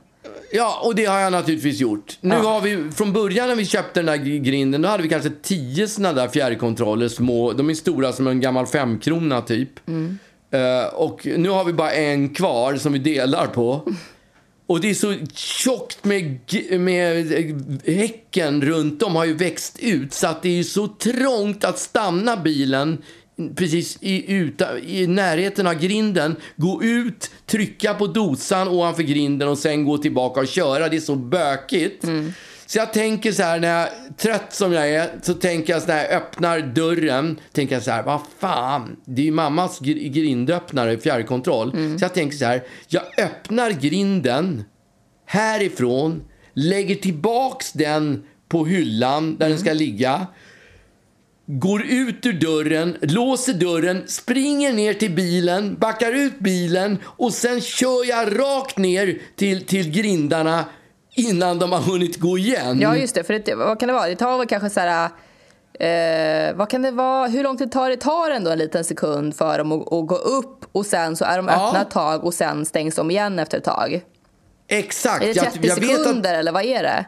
[0.55, 2.19] Ja, och det har jag naturligtvis gjort.
[2.21, 5.31] Nu har vi, från början när vi köpte den där grinden, då hade vi kanske
[5.43, 7.53] tio såna där fjärrkontroller, små.
[7.53, 9.71] De är stora som en gammal femkrona typ.
[10.51, 13.93] Eh, och nu har vi bara en kvar som vi delar på.
[14.67, 16.39] Och det är så tjockt med,
[16.71, 21.65] med eh, häcken runt om har ju växt ut så att det är så trångt
[21.65, 23.03] att stanna bilen
[23.57, 29.59] precis i, uta, i närheten av grinden, gå ut, trycka på dosan ovanför grinden och
[29.59, 30.89] sen gå tillbaka och köra.
[30.89, 32.05] Det är så bökigt.
[32.67, 35.89] Så jag tänker så här, när jag, trött som jag är, så tänker jag så
[35.89, 40.09] när jag öppnar dörren, tänker jag så här, vad fan, det är ju mammas gr-
[40.13, 41.71] grindöppnare, fjärrkontroll.
[41.99, 44.65] Så jag tänker så här, jag öppnar grinden
[45.27, 46.23] härifrån,
[46.55, 50.27] lägger tillbaks den på hyllan där den ska ligga,
[51.59, 57.61] går ut ur dörren, låser dörren, springer ner till bilen, backar ut bilen och sen
[57.61, 60.65] kör jag rakt ner till, till grindarna
[61.15, 62.81] innan de har hunnit gå igen.
[62.81, 63.25] Ja, just det.
[63.25, 64.09] För det, vad kan det vara?
[64.09, 65.11] Det tar väl kanske så här...
[65.81, 67.29] Eh, vad kan det vara?
[67.29, 67.97] Hur lång tid tar det?
[67.97, 71.37] tar ändå en liten sekund för dem att, att gå upp och sen så är
[71.37, 71.67] de Ja.
[71.69, 74.01] öppna ett tag och sen stängs de igen efter ett tag.
[74.69, 75.25] Exakt.
[75.25, 77.07] Är det 30 jag, jag vet att, sekunder eller vad är det?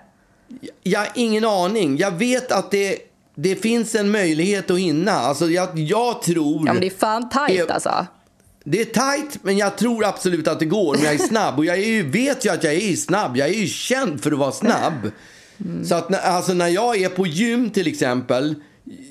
[0.83, 1.97] jag har ingen aning.
[1.97, 2.99] Jag vet att det,
[3.35, 5.13] det finns en möjlighet att hinna.
[5.13, 6.67] Alltså jag, jag tror...
[6.67, 8.07] Ja, men det är fan tajt alltså.
[8.65, 11.59] Det är tajt, men jag tror absolut att det går om jag är snabb.
[11.59, 13.37] Och jag är ju, vet ju att jag är snabb.
[13.37, 15.11] Jag är ju känd för att vara snabb.
[15.85, 18.55] Så att alltså när jag är på gym till exempel.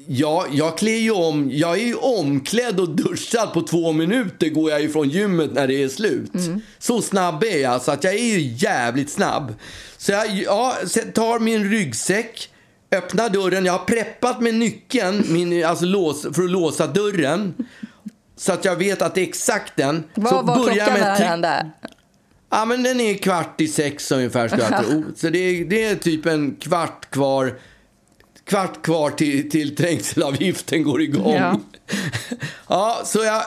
[0.08, 4.72] Jag, jag klär ju om, jag är ju omklädd och duschad på två minuter går
[4.72, 6.32] jag ifrån gymmet när det är slut.
[6.80, 9.54] Så snabb är jag, så att jag är ju jävligt snabb.
[9.98, 10.76] Så jag ja,
[11.14, 12.50] tar min ryggsäck,
[12.98, 17.54] öppnar dörren, jag har preppat med nyckeln min, alltså lås, för att låsa dörren.
[18.36, 20.04] Så att jag vet att det är exakt den.
[20.16, 21.72] så Vad var börjar klockan med när det hände?
[22.50, 24.48] Ja, men den är kvart i sex ungefär.
[25.16, 27.60] Så det är, det är typ en kvart kvar.
[28.46, 31.34] Kvart kvar till, till trängselavgiften går igång.
[31.34, 31.60] Ja.
[32.68, 33.02] Ja.
[33.06, 33.44] så jag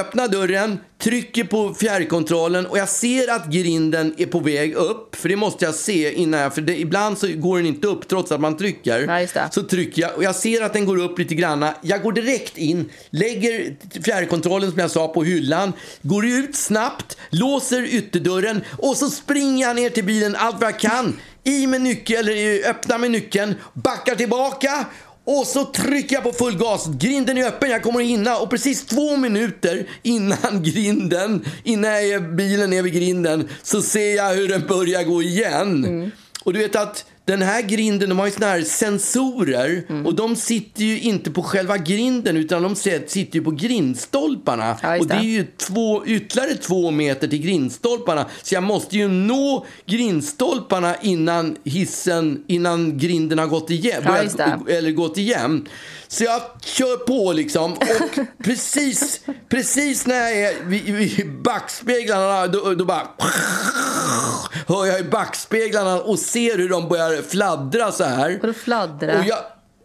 [0.00, 5.16] öppnar dörren, trycker på fjärrkontrollen och jag ser att grinden är på väg upp.
[5.16, 8.08] För det måste jag se innan jag, för det, ibland så går den inte upp
[8.08, 9.26] trots att man trycker.
[9.34, 9.48] Ja.
[9.50, 11.74] Så trycker jag och jag ser att den går upp lite granna.
[11.82, 15.72] Jag går direkt in, lägger fjärrkontrollen som jag sa på hyllan,
[16.02, 20.78] går ut snabbt, låser ytterdörren och så springer jag ner till bilen allt vad jag
[20.78, 21.16] kan.
[21.48, 24.86] I med nyckeln, eller öppnar med nyckeln, backar tillbaka
[25.24, 26.86] och så trycker jag på full gas.
[26.98, 28.36] Grinden är öppen, jag kommer att hinna.
[28.38, 34.48] Och precis två minuter innan grinden, innan bilen är vid grinden, så ser jag hur
[34.48, 36.12] den börjar gå igen.
[36.44, 40.36] Och du vet att den här grinden, de har ju såna här sensorer och de
[40.36, 44.76] sitter ju inte på själva grinden utan de sit- sitter ju på grindstolparna.
[44.82, 48.26] Ja, och det är ju två, ytterligare två meter till grindstolparna.
[48.42, 54.02] Så jag måste ju nå grindstolparna innan hissen, innan grinden har gått igen.
[54.06, 54.58] Ja.
[54.68, 55.68] Eller gått igen.
[56.08, 62.84] Så jag kör på liksom och precis, precis när jag är vid backspeglarna då, då
[62.84, 63.08] bara
[64.66, 68.38] hör jag i backspeglarna och ser hur de börjar fladdra så här.
[68.42, 69.18] Vadå fladdra?
[69.18, 69.38] Och jag,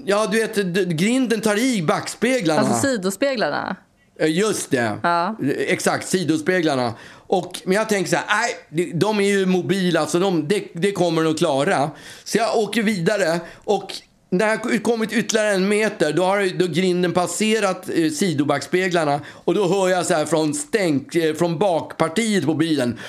[0.06, 0.56] ja, du vet,
[0.88, 2.60] grinden tar i backspeglarna.
[2.62, 3.76] Alltså sidospeglarna?
[4.20, 4.98] Ja, Just det.
[5.04, 5.36] Ja.
[5.58, 6.94] Exakt, sidospeglarna.
[7.28, 8.26] Och, men jag tänker så här,
[8.70, 11.92] nej, de- är ju mobila så de, det, det kommer de att klara.
[12.24, 13.92] Så jag åker vidare och
[14.30, 19.68] när jag kommit ytterligare en meter då har då grinden passerat eh, sidobackspeglarna och då
[19.68, 23.00] hör jag så här från, stänk, eh, från bakpartiet på bilen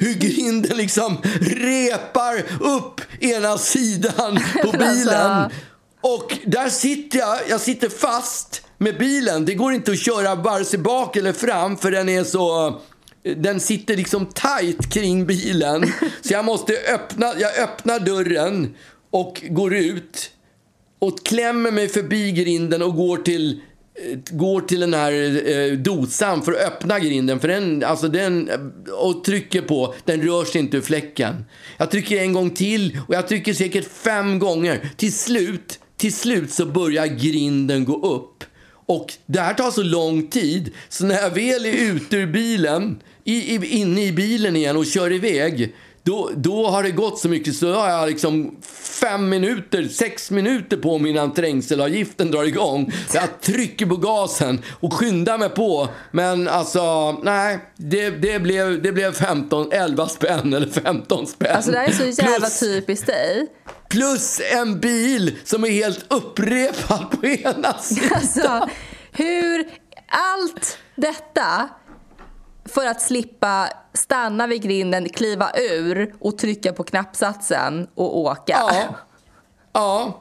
[0.00, 5.14] hur grinden liksom repar upp ena sidan på Men bilen.
[5.14, 5.58] alltså.
[6.00, 9.44] Och där sitter jag, jag sitter fast med bilen.
[9.44, 12.80] Det går inte att köra vare sig bak eller fram för den är så...
[13.36, 15.92] Den sitter liksom tight kring bilen.
[16.22, 18.74] Så jag måste öppna, jag öppnar dörren
[19.10, 20.30] och går ut.
[20.98, 23.60] Och klämmer mig förbi grinden och går till,
[24.30, 25.12] går till den här
[25.50, 27.40] eh, dosan för att öppna grinden.
[27.40, 31.44] För den, alltså den, eh, och trycker på, den rör sig inte ur fläcken.
[31.76, 34.90] Jag trycker en gång till och jag trycker säkert fem gånger.
[34.96, 38.44] Till slut, till slut så börjar grinden gå upp.
[38.86, 43.02] Och det här tar så lång tid, så när jag väl är ute ur bilen,
[43.24, 45.74] i, i, inne i bilen igen och kör iväg,
[46.04, 48.56] då, då har det gått så mycket så då har jag liksom
[49.00, 52.92] fem minuter, sex minuter på mig innan trängselavgiften drar igång.
[53.14, 55.88] Jag trycker på gasen och skyndar mig på.
[56.10, 61.56] Men alltså, nej, det, det, blev, det blev 15, 11 spänn eller 15 spänn.
[61.56, 63.46] Alltså det här är så jävla Plus- typiskt dig.
[63.88, 68.10] Plus en bil som är helt upprepad på ena sidan.
[68.14, 68.68] Alltså,
[69.12, 69.82] hur...
[70.14, 71.68] Allt detta
[72.64, 78.58] för att slippa stanna vid grinden, kliva ur och trycka på knappsatsen och åka.
[78.58, 78.94] Ja.
[79.72, 80.20] Ja.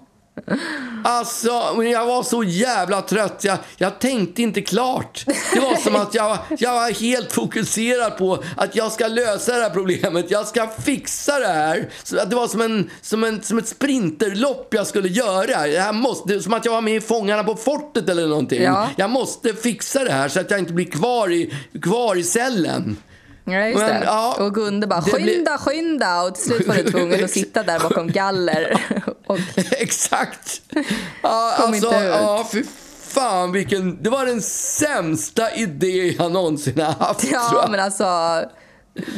[1.04, 3.44] Alltså, jag var så jävla trött.
[3.44, 5.26] Jag, jag tänkte inte klart.
[5.54, 9.62] Det var som att jag, jag var helt fokuserad på att jag ska lösa det
[9.62, 10.32] här problemet.
[10.32, 11.90] Jag ska fixa det här.
[12.04, 15.68] Så det var som, en, som, en, som ett sprinterlopp jag skulle göra.
[15.68, 18.62] Det här måste, som att jag var med i Fångarna på fortet eller någonting.
[18.62, 18.90] Ja.
[18.96, 22.98] Jag måste fixa det här så att jag inte blir kvar i, kvar i cellen.
[23.46, 24.06] Ja, just Men, det.
[24.06, 27.32] ja, och Gunde bara det blir- skynda, skynda och till slut var du tvungen att
[27.32, 28.84] sitta där bakom galler.
[29.28, 29.38] och,
[29.72, 30.62] Exakt.
[31.24, 32.04] Ja, Kom alltså, inte ut.
[32.14, 32.64] ja, fy
[33.08, 34.04] fan vilken...
[34.04, 38.42] Det var den sämsta idé jag någonsin har haft, ja, men alltså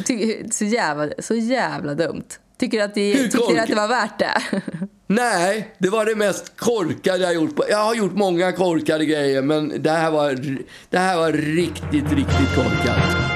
[0.06, 2.24] ty, så, jävla, så jävla dumt.
[2.58, 4.40] Tycker du att, det, tycker att det var värt det?
[5.06, 7.60] Nej, det var det mest korkade jag gjort.
[7.70, 10.58] Jag har gjort många korkade grejer, men det här var,
[10.90, 13.33] det här var riktigt, riktigt korkat.